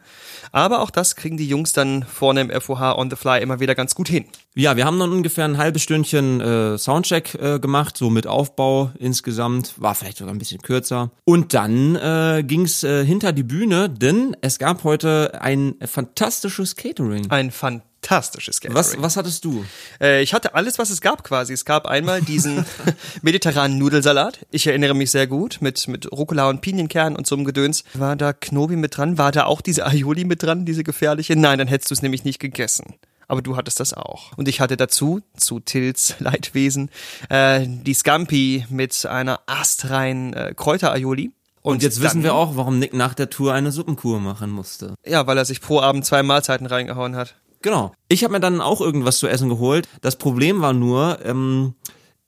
Aber 0.51 0.81
auch 0.81 0.89
das 0.91 1.15
kriegen 1.15 1.37
die 1.37 1.47
Jungs 1.47 1.71
dann 1.71 2.03
vorne 2.03 2.41
im 2.41 2.51
FOH 2.61 2.97
on 2.97 3.09
the 3.09 3.15
fly 3.15 3.41
immer 3.41 3.61
wieder 3.61 3.73
ganz 3.73 3.95
gut 3.95 4.09
hin. 4.09 4.25
Ja, 4.55 4.75
wir 4.75 4.83
haben 4.85 4.99
dann 4.99 5.11
ungefähr 5.13 5.45
ein 5.45 5.57
halbes 5.57 5.81
Stündchen 5.81 6.41
äh, 6.41 6.77
Soundcheck 6.77 7.35
äh, 7.35 7.59
gemacht, 7.59 7.95
so 7.97 8.09
mit 8.09 8.27
Aufbau 8.27 8.91
insgesamt, 8.99 9.75
war 9.77 9.95
vielleicht 9.95 10.17
sogar 10.17 10.33
ein 10.33 10.39
bisschen 10.39 10.61
kürzer. 10.61 11.11
Und 11.23 11.53
dann 11.53 11.95
äh, 11.95 12.43
ging's 12.45 12.83
äh, 12.83 13.05
hinter 13.05 13.31
die 13.31 13.43
Bühne, 13.43 13.89
denn 13.89 14.35
es 14.41 14.59
gab 14.59 14.83
heute 14.83 15.39
ein 15.41 15.75
fantastisches 15.85 16.75
Catering. 16.75 17.28
Ein 17.29 17.51
fantastisches 17.51 18.61
Catering. 18.61 18.75
Was, 18.75 19.01
was 19.01 19.17
hattest 19.17 19.45
du? 19.45 19.65
Äh, 20.01 20.21
ich 20.21 20.33
hatte 20.33 20.55
alles, 20.55 20.79
was 20.79 20.89
es 20.89 21.01
gab 21.01 21.23
quasi. 21.23 21.53
Es 21.53 21.65
gab 21.65 21.85
einmal 21.85 22.21
diesen 22.21 22.65
mediterranen 23.21 23.77
Nudelsalat. 23.77 24.45
Ich 24.51 24.67
erinnere 24.67 24.93
mich 24.93 25.11
sehr 25.11 25.27
gut 25.27 25.59
mit, 25.61 25.87
mit 25.87 26.11
Rucola 26.11 26.49
und 26.49 26.61
Pinienkern 26.61 27.15
und 27.15 27.27
so 27.27 27.35
einem 27.35 27.45
Gedöns. 27.45 27.83
War 27.93 28.15
da 28.15 28.33
Knobi 28.33 28.75
mit 28.75 28.97
dran? 28.97 29.17
War 29.17 29.31
da 29.31 29.45
auch 29.45 29.61
diese 29.61 29.85
Aioli 29.85 30.25
mit 30.25 30.43
dran, 30.43 30.65
diese 30.65 30.83
gefährliche? 30.83 31.35
Nein, 31.35 31.59
dann 31.59 31.67
hättest 31.67 31.91
du 31.91 31.93
es 31.95 32.01
nämlich 32.01 32.23
nicht 32.23 32.39
gegessen. 32.39 32.95
Aber 33.29 33.43
du 33.43 33.55
hattest 33.55 33.79
das 33.79 33.93
auch. 33.93 34.35
Und 34.37 34.47
ich 34.47 34.59
hatte 34.59 34.75
dazu, 34.75 35.21
zu 35.37 35.59
Tills 35.59 36.15
Leidwesen, 36.17 36.89
äh, 37.29 37.63
die 37.67 37.93
Scampi 37.93 38.65
mit 38.69 39.05
einer 39.05 39.41
astreinen 39.45 40.33
äh, 40.33 40.53
Kräuter-Aioli. 40.55 41.31
Und 41.61 41.83
jetzt 41.83 42.01
wissen 42.01 42.23
wir 42.23 42.35
auch, 42.35 42.55
warum 42.55 42.79
Nick 42.79 42.93
nach 42.93 43.13
der 43.13 43.29
Tour 43.29 43.53
eine 43.53 43.71
Suppenkur 43.71 44.19
machen 44.19 44.49
musste. 44.49 44.95
Ja, 45.05 45.27
weil 45.27 45.37
er 45.37 45.45
sich 45.45 45.61
pro 45.61 45.81
Abend 45.81 46.05
zwei 46.05 46.23
Mahlzeiten 46.23 46.65
reingehauen 46.65 47.15
hat. 47.15 47.35
Genau. 47.61 47.91
Ich 48.07 48.23
habe 48.23 48.33
mir 48.33 48.39
dann 48.39 48.61
auch 48.61 48.79
irgendwas 48.79 49.19
zu 49.19 49.27
essen 49.27 49.49
geholt. 49.49 49.87
Das 50.01 50.15
Problem 50.15 50.61
war 50.61 50.73
nur, 50.73 51.19
ähm, 51.25 51.73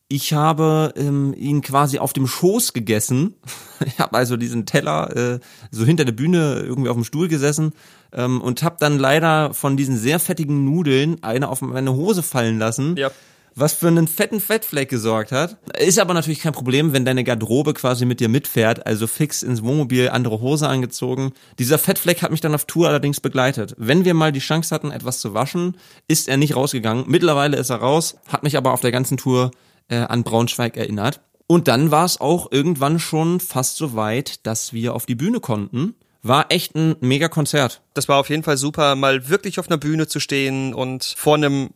ich 0.09 0.33
habe 0.33 0.93
ähm, 0.97 1.33
ihn 1.37 1.61
quasi 1.61 1.99
auf 1.99 2.11
dem 2.11 2.27
Schoß 2.27 2.73
gegessen. 2.73 3.35
Ich 3.83 3.97
habe 3.97 4.15
also 4.15 4.37
diesen 4.37 4.67
Teller 4.67 5.15
äh, 5.17 5.39
so 5.71 5.85
hinter 5.85 6.05
der 6.05 6.11
Bühne 6.11 6.59
irgendwie 6.63 6.89
auf 6.89 6.95
dem 6.95 7.03
Stuhl 7.03 7.27
gesessen 7.27 7.73
ähm, 8.13 8.39
und 8.39 8.61
habe 8.61 8.75
dann 8.79 8.99
leider 8.99 9.55
von 9.55 9.75
diesen 9.75 9.97
sehr 9.97 10.19
fettigen 10.19 10.65
Nudeln 10.65 11.23
eine 11.23 11.49
auf 11.49 11.61
meine 11.61 11.95
Hose 11.95 12.21
fallen 12.21 12.59
lassen. 12.59 12.95
Ja. 12.95 13.09
Was 13.53 13.73
für 13.73 13.87
einen 13.87 14.07
fetten 14.07 14.39
Fettfleck 14.39 14.89
gesorgt 14.89 15.31
hat. 15.33 15.57
Ist 15.77 15.99
aber 15.99 16.13
natürlich 16.13 16.39
kein 16.39 16.53
Problem, 16.53 16.93
wenn 16.93 17.03
deine 17.03 17.23
Garderobe 17.25 17.73
quasi 17.73 18.05
mit 18.05 18.21
dir 18.21 18.29
mitfährt, 18.29 18.85
also 18.87 19.07
fix 19.07 19.43
ins 19.43 19.61
Wohnmobil, 19.61 20.09
andere 20.09 20.39
Hose 20.39 20.69
angezogen. 20.69 21.33
Dieser 21.59 21.77
Fettfleck 21.77 22.21
hat 22.21 22.31
mich 22.31 22.39
dann 22.39 22.55
auf 22.55 22.65
Tour 22.65 22.87
allerdings 22.87 23.19
begleitet. 23.19 23.75
Wenn 23.77 24.05
wir 24.05 24.13
mal 24.13 24.31
die 24.31 24.39
Chance 24.39 24.73
hatten, 24.73 24.91
etwas 24.91 25.19
zu 25.19 25.33
waschen, 25.33 25.77
ist 26.07 26.29
er 26.29 26.37
nicht 26.37 26.55
rausgegangen. 26.55 27.05
Mittlerweile 27.07 27.57
ist 27.57 27.69
er 27.69 27.77
raus, 27.77 28.15
hat 28.29 28.43
mich 28.43 28.55
aber 28.55 28.71
auf 28.71 28.81
der 28.81 28.91
ganzen 28.91 29.17
Tour 29.17 29.51
äh, 29.89 29.97
an 29.97 30.23
Braunschweig 30.23 30.77
erinnert. 30.77 31.19
Und 31.47 31.67
dann 31.67 31.91
war 31.91 32.05
es 32.05 32.21
auch 32.21 32.49
irgendwann 32.51 32.99
schon 32.99 33.41
fast 33.41 33.75
so 33.75 33.93
weit, 33.93 34.45
dass 34.47 34.71
wir 34.71 34.95
auf 34.95 35.05
die 35.05 35.15
Bühne 35.15 35.41
konnten. 35.41 35.95
War 36.23 36.45
echt 36.49 36.75
ein 36.75 36.95
mega 37.01 37.27
Konzert. 37.27 37.81
Das 37.93 38.07
war 38.07 38.17
auf 38.17 38.29
jeden 38.29 38.43
Fall 38.43 38.55
super, 38.55 38.95
mal 38.95 39.27
wirklich 39.27 39.59
auf 39.59 39.67
einer 39.67 39.77
Bühne 39.77 40.07
zu 40.07 40.21
stehen 40.21 40.73
und 40.73 41.03
vor 41.17 41.35
einem 41.35 41.71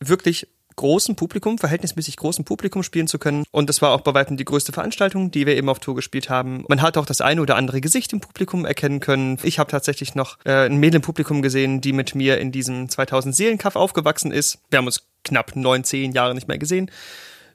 wirklich 0.00 0.46
großen 0.78 1.16
Publikum, 1.16 1.58
verhältnismäßig 1.58 2.16
großen 2.16 2.44
Publikum 2.44 2.82
spielen 2.82 3.08
zu 3.08 3.18
können. 3.18 3.44
Und 3.50 3.68
das 3.68 3.82
war 3.82 3.90
auch 3.90 4.00
bei 4.00 4.14
weitem 4.14 4.36
die 4.36 4.44
größte 4.44 4.72
Veranstaltung, 4.72 5.30
die 5.30 5.44
wir 5.44 5.56
eben 5.56 5.68
auf 5.68 5.80
Tour 5.80 5.94
gespielt 5.94 6.30
haben. 6.30 6.64
Man 6.68 6.80
hat 6.80 6.96
auch 6.96 7.04
das 7.04 7.20
eine 7.20 7.42
oder 7.42 7.56
andere 7.56 7.80
Gesicht 7.80 8.12
im 8.12 8.20
Publikum 8.20 8.64
erkennen 8.64 9.00
können. 9.00 9.38
Ich 9.42 9.58
habe 9.58 9.70
tatsächlich 9.70 10.14
noch 10.14 10.38
äh, 10.44 10.66
ein 10.66 10.78
Mädel 10.78 10.96
im 10.96 11.02
Publikum 11.02 11.42
gesehen, 11.42 11.80
die 11.80 11.92
mit 11.92 12.14
mir 12.14 12.38
in 12.38 12.52
diesem 12.52 12.88
2000 12.88 13.34
Seelenkaff 13.34 13.76
aufgewachsen 13.76 14.32
ist. 14.32 14.58
Wir 14.70 14.78
haben 14.78 14.86
uns 14.86 15.06
knapp 15.24 15.56
neun, 15.56 15.84
zehn 15.84 16.12
Jahre 16.12 16.34
nicht 16.34 16.48
mehr 16.48 16.58
gesehen. 16.58 16.90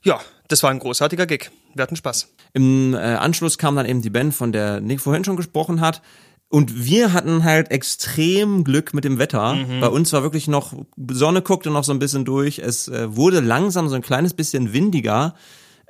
Ja, 0.04 0.20
das 0.50 0.62
war 0.62 0.70
ein 0.70 0.80
großartiger 0.80 1.26
Gig. 1.26 1.50
wir 1.74 1.82
hatten 1.82 1.96
Spaß. 1.96 2.30
Im 2.54 2.94
äh, 2.94 2.98
Anschluss 2.98 3.58
kam 3.58 3.76
dann 3.76 3.86
eben 3.86 4.02
die 4.02 4.10
Band, 4.10 4.36
von 4.36 4.52
der 4.52 4.82
Nick 4.82 5.00
vorhin 5.02 5.24
schon 5.24 5.38
gesprochen 5.38 5.82
hat. 5.82 6.02
Und 6.54 6.86
wir 6.86 7.14
hatten 7.14 7.44
halt 7.44 7.72
extrem 7.72 8.64
Glück 8.64 8.94
mit 8.94 9.06
dem 9.06 9.18
Wetter. 9.18 9.56
Mhm. 9.56 9.80
Bei 9.80 9.88
uns 9.88 10.14
war 10.14 10.22
wirklich 10.22 10.48
noch, 10.48 10.72
Sonne 11.10 11.42
guckte 11.42 11.72
noch 11.72 11.84
so 11.84 11.92
ein 11.92 11.98
bisschen 11.98 12.26
durch. 12.26 12.60
Es 12.60 12.88
äh, 12.88 13.16
wurde 13.16 13.40
langsam 13.40 13.90
so 13.90 13.96
ein 13.96 14.04
kleines 14.04 14.36
bisschen 14.36 14.72
windiger. 14.72 15.34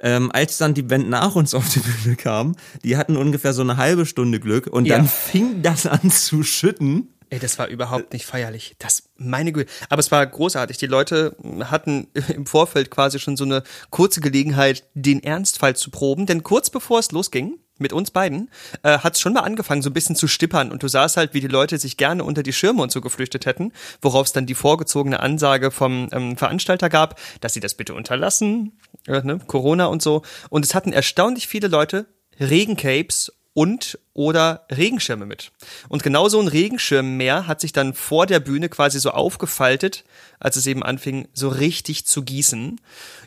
Ähm, 0.01 0.31
als 0.31 0.57
dann 0.57 0.73
die 0.73 0.81
Band 0.81 1.09
nach 1.09 1.35
uns 1.35 1.53
auf 1.53 1.67
die 1.67 1.79
Bühne 1.79 2.15
kam, 2.15 2.55
die 2.81 2.95
hatten 2.95 3.17
ungefähr 3.17 3.51
so 3.51 3.61
eine 3.61 3.75
halbe 3.75 4.05
Stunde 4.05 4.39
Glück 4.39 4.67
und 4.67 4.85
Ja. 4.85 4.95
dann 4.95 5.07
fing 5.09 5.61
das 5.63 5.85
an 5.85 6.09
zu 6.09 6.43
schütten. 6.43 7.09
Ey, 7.29 7.39
das 7.39 7.59
war 7.59 7.67
überhaupt 7.67 8.13
nicht 8.13 8.25
feierlich. 8.25 8.75
Das, 8.79 9.03
meine 9.17 9.51
Güte. 9.51 9.69
Aber 9.89 9.99
es 9.99 10.11
war 10.11 10.25
großartig. 10.25 10.77
Die 10.77 10.85
Leute 10.87 11.35
hatten 11.65 12.07
im 12.33 12.45
Vorfeld 12.45 12.89
quasi 12.89 13.19
schon 13.19 13.35
so 13.35 13.43
eine 13.43 13.63
kurze 13.89 14.21
Gelegenheit, 14.21 14.85
den 14.93 15.21
Ernstfall 15.21 15.75
zu 15.75 15.91
proben. 15.91 16.25
Denn 16.25 16.41
kurz 16.41 16.69
bevor 16.69 16.99
es 16.99 17.11
losging, 17.11 17.55
mit 17.79 17.93
uns 17.93 18.11
beiden, 18.11 18.49
äh, 18.83 18.99
hat 18.99 19.15
es 19.15 19.19
schon 19.19 19.33
mal 19.33 19.41
angefangen, 19.41 19.81
so 19.81 19.89
ein 19.89 19.93
bisschen 19.93 20.15
zu 20.15 20.27
stippern. 20.27 20.71
Und 20.71 20.83
du 20.83 20.87
sahst 20.87 21.17
halt, 21.17 21.33
wie 21.33 21.41
die 21.41 21.47
Leute 21.47 21.77
sich 21.77 21.97
gerne 21.97 22.23
unter 22.23 22.43
die 22.43 22.53
Schirme 22.53 22.81
und 22.81 22.91
so 22.91 23.01
geflüchtet 23.01 23.45
hätten. 23.45 23.71
Worauf 24.01 24.27
es 24.27 24.33
dann 24.33 24.45
die 24.45 24.55
vorgezogene 24.55 25.19
Ansage 25.19 25.71
vom 25.71 26.09
ähm, 26.11 26.37
Veranstalter 26.37 26.89
gab, 26.89 27.19
dass 27.41 27.53
sie 27.53 27.59
das 27.59 27.75
bitte 27.75 27.93
unterlassen. 27.93 28.79
Äh, 29.07 29.21
ne? 29.21 29.39
Corona 29.47 29.85
und 29.87 30.01
so. 30.01 30.23
Und 30.49 30.65
es 30.65 30.75
hatten 30.75 30.93
erstaunlich 30.93 31.47
viele 31.47 31.67
Leute 31.67 32.05
Regencapes 32.39 33.31
und 33.53 33.99
oder 34.13 34.65
Regenschirme 34.71 35.25
mit. 35.25 35.51
Und 35.89 36.03
genau 36.03 36.29
so 36.29 36.39
ein 36.39 36.47
Regenschirmmeer 36.47 37.47
hat 37.47 37.61
sich 37.61 37.71
dann 37.71 37.93
vor 37.93 38.25
der 38.25 38.39
Bühne 38.39 38.69
quasi 38.69 38.99
so 38.99 39.11
aufgefaltet, 39.11 40.03
als 40.39 40.55
es 40.55 40.67
eben 40.67 40.83
anfing, 40.83 41.27
so 41.33 41.49
richtig 41.49 42.05
zu 42.05 42.23
gießen. 42.23 42.79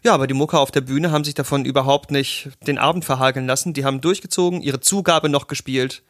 Ja, 0.02 0.14
aber 0.14 0.26
die 0.26 0.34
Mucker 0.34 0.60
auf 0.60 0.70
der 0.70 0.80
Bühne 0.80 1.10
haben 1.10 1.24
sich 1.24 1.34
davon 1.34 1.64
überhaupt 1.64 2.10
nicht 2.10 2.50
den 2.66 2.78
Abend 2.78 3.04
verhageln 3.04 3.46
lassen. 3.46 3.72
Die 3.72 3.84
haben 3.84 4.00
durchgezogen, 4.00 4.62
ihre 4.62 4.80
Zugabe 4.80 5.28
noch 5.28 5.46
gespielt 5.46 6.02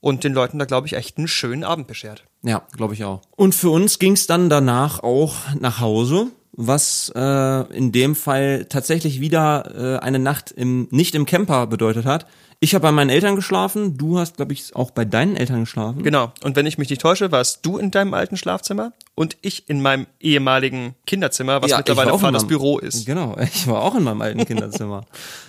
und 0.00 0.24
den 0.24 0.32
Leuten 0.32 0.58
da, 0.58 0.64
glaube 0.64 0.86
ich, 0.86 0.94
echt 0.94 1.18
einen 1.18 1.28
schönen 1.28 1.64
Abend 1.64 1.86
beschert. 1.86 2.24
Ja, 2.42 2.62
glaube 2.72 2.94
ich 2.94 3.04
auch. 3.04 3.20
Und 3.36 3.54
für 3.54 3.70
uns 3.70 3.98
ging 3.98 4.14
es 4.14 4.26
dann 4.26 4.48
danach 4.48 5.02
auch 5.02 5.34
nach 5.58 5.80
Hause, 5.80 6.28
was 6.66 7.10
äh, 7.14 7.76
in 7.76 7.92
dem 7.92 8.14
Fall 8.14 8.66
tatsächlich 8.68 9.20
wieder 9.20 9.96
äh, 9.98 10.04
eine 10.04 10.18
Nacht 10.18 10.50
im 10.50 10.88
nicht 10.90 11.14
im 11.14 11.26
Camper 11.26 11.66
bedeutet 11.66 12.04
hat. 12.06 12.26
Ich 12.62 12.74
habe 12.74 12.82
bei 12.82 12.92
meinen 12.92 13.08
Eltern 13.08 13.36
geschlafen, 13.36 13.96
du 13.96 14.18
hast, 14.18 14.36
glaube 14.36 14.52
ich, 14.52 14.76
auch 14.76 14.90
bei 14.90 15.06
deinen 15.06 15.34
Eltern 15.34 15.60
geschlafen. 15.60 16.02
Genau. 16.02 16.30
Und 16.44 16.56
wenn 16.56 16.66
ich 16.66 16.76
mich 16.76 16.90
nicht 16.90 17.00
täusche, 17.00 17.32
warst 17.32 17.64
du 17.64 17.78
in 17.78 17.90
deinem 17.90 18.12
alten 18.12 18.36
Schlafzimmer 18.36 18.92
und 19.14 19.38
ich 19.40 19.70
in 19.70 19.80
meinem 19.80 20.06
ehemaligen 20.20 20.94
Kinderzimmer, 21.06 21.62
was 21.62 21.70
Ja, 21.70 21.78
mittlerweile 21.78 22.12
auch 22.12 22.20
meinem- 22.20 22.46
Büro 22.46 22.78
ist. 22.78 23.06
Genau, 23.06 23.34
ich 23.54 23.66
war 23.66 23.80
auch 23.80 23.94
in 23.94 24.04
meinem 24.04 24.20
alten 24.20 24.44
Kinderzimmer. 24.44 25.06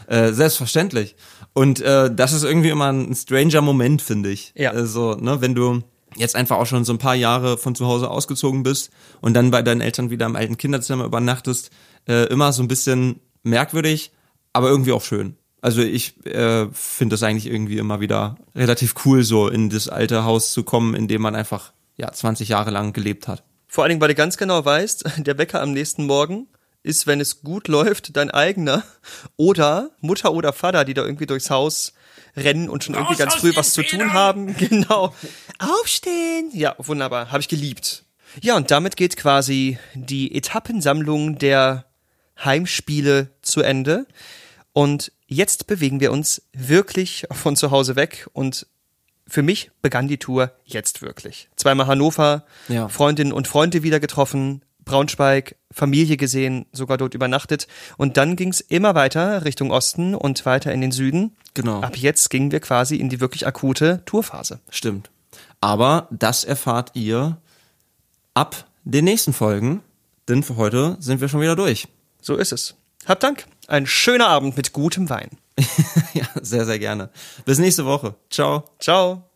äh, 0.08 0.32
selbstverständlich. 0.32 1.16
Und 1.54 1.82
äh, 1.82 2.10
das 2.16 2.32
ist 2.32 2.44
irgendwie 2.46 2.70
immer 2.70 2.94
ein 2.94 3.14
stranger 3.14 3.60
Moment, 3.62 4.02
finde 4.02 4.30
ich. 4.30 4.54
Ja. 4.56 4.72
Also, 4.72 5.16
ne, 5.16 5.42
wenn 5.42 5.54
du 5.54 5.82
jetzt 6.16 6.36
einfach 6.36 6.58
auch 6.58 6.66
schon 6.66 6.86
so 6.86 6.94
ein 6.94 6.98
paar 6.98 7.16
Jahre 7.16 7.58
von 7.58 7.76
zu 7.76 7.86
Hause 7.86 8.10
ausgezogen 8.10 8.64
bist 8.64 8.92
und 9.22 9.34
dann 9.34 9.52
bei 9.52 9.62
deinen 9.62 9.82
Eltern 9.82 10.10
wieder 10.10 10.26
im 10.26 10.36
alten 10.36 10.58
Kinderzimmer 10.58 11.06
übernachtest, 11.06 11.72
äh, 12.08 12.26
immer 12.28 12.54
so 12.54 12.64
ein 12.64 12.68
bisschen 12.68 13.20
merkwürdig, 13.44 14.12
aber 14.54 14.70
irgendwie 14.70 14.92
auch 14.92 15.04
schön. 15.04 15.38
Also 15.62 15.82
ich 15.82 16.26
äh, 16.26 16.68
finde 16.74 17.14
das 17.14 17.24
eigentlich 17.24 17.46
irgendwie 17.46 17.78
immer 17.78 18.00
wieder 18.00 18.36
relativ 18.56 18.96
cool, 19.06 19.24
so 19.24 19.48
in 19.48 19.70
das 19.70 19.88
alte 19.88 20.24
Haus 20.24 20.54
zu 20.54 20.64
kommen, 20.64 20.96
in 20.96 21.08
dem 21.08 21.22
man 21.22 21.36
einfach 21.36 21.72
ja 21.98 22.12
20 22.12 22.50
Jahre 22.50 22.72
lang 22.72 22.94
gelebt 22.94 23.28
hat. 23.28 23.44
Vor 23.68 23.84
allen 23.84 23.90
Dingen, 23.92 24.02
weil 24.02 24.10
du 24.10 24.16
ganz 24.16 24.38
genau 24.38 24.66
weißt, 24.66 25.06
der 25.18 25.38
Wecker 25.38 25.62
am 25.62 25.72
nächsten 25.72 26.06
Morgen 26.06 26.48
ist, 26.84 27.06
wenn 27.06 27.22
es 27.22 27.42
gut 27.42 27.68
läuft, 27.68 28.18
dein 28.18 28.32
eigener 28.32 28.84
oder 29.38 29.92
Mutter 30.00 30.34
oder 30.34 30.52
Vater, 30.52 30.84
die 30.84 30.96
da 30.96 31.04
irgendwie 31.04 31.28
durchs 31.28 31.52
Haus 31.52 31.94
rennen 32.36 32.70
und 32.70 32.84
schon 32.84 32.96
irgendwie 32.96 33.16
ganz 33.16 33.36
früh 33.36 33.56
was 33.56 33.74
zu 33.74 33.84
tun 33.84 34.14
haben. 34.14 34.56
Genau. 34.58 35.14
Aufstehen. 35.60 36.50
Ja, 36.54 36.76
wunderbar. 36.78 37.32
Habe 37.32 37.42
ich 37.42 37.48
geliebt. 37.48 38.04
Ja, 38.42 38.56
und 38.56 38.72
damit 38.72 38.96
geht 38.96 39.18
quasi 39.18 39.78
die 39.94 40.34
Etappensammlung 40.36 41.38
der 41.38 41.86
Heimspiele 42.44 43.30
zu 43.42 43.62
Ende. 43.62 44.08
Und 44.74 45.12
jetzt 45.28 45.68
bewegen 45.68 46.00
wir 46.00 46.12
uns 46.12 46.42
wirklich 46.54 47.26
von 47.32 47.56
zu 47.56 47.72
Hause 47.72 47.96
weg 47.96 48.28
und 48.34 48.68
für 49.28 49.42
mich 49.44 49.72
begann 49.82 50.08
die 50.08 50.18
Tour 50.18 50.52
jetzt 50.66 51.02
wirklich. 51.02 51.50
Zweimal 51.56 51.88
Hannover, 51.88 52.46
Ja. 52.68 52.88
Freundinnen 52.90 53.32
und 53.34 53.48
Freunde 53.48 53.84
wieder 53.84 54.00
getroffen, 54.00 54.62
Braunschweig, 54.86 55.56
Familie 55.72 56.18
gesehen, 56.18 56.66
sogar 56.72 56.98
dort 56.98 57.14
übernachtet. 57.14 57.68
Und 57.98 58.18
dann 58.18 58.36
ging's 58.36 58.60
immer 58.62 58.96
weiter 58.96 59.46
Richtung 59.46 59.72
Osten 59.72 60.16
und 60.16 60.46
weiter 60.46 60.72
in 60.72 60.82
den 60.82 60.92
Süden. 60.92 61.36
Genau. 61.54 61.82
Ab 61.82 61.98
jetzt 61.98 62.30
gingen 62.30 62.52
wir 62.52 62.60
quasi 62.60 62.96
in 62.96 63.10
die 63.10 63.20
wirklich 63.20 63.48
akute 63.48 64.02
Tourphase. 64.06 64.60
Stimmt. 64.70 65.10
Aber 65.60 66.08
das 66.12 66.44
erfahrt 66.44 66.92
ihr 66.96 67.38
ab 68.34 68.66
den 68.84 69.06
nächsten 69.06 69.34
Folgen, 69.34 69.82
denn 70.28 70.44
für 70.44 70.56
heute 70.56 70.98
sind 71.00 71.22
wir 71.22 71.30
schon 71.30 71.42
wieder 71.42 71.56
durch. 71.56 71.88
So 72.22 72.36
ist 72.36 72.52
es. 72.52 72.76
Habt 73.06 73.24
Dank. 73.24 73.46
Ein 73.68 73.88
schöner 73.88 74.28
Abend 74.28 74.58
mit 74.58 74.74
gutem 74.74 75.10
Wein. 75.10 75.30
ja, 76.14 76.26
sehr, 76.42 76.66
sehr 76.66 76.80
gerne. 76.80 77.10
Bis 77.46 77.60
nächste 77.60 77.86
Woche. 77.86 78.16
Ciao. 78.30 78.66
Ciao. 78.80 79.31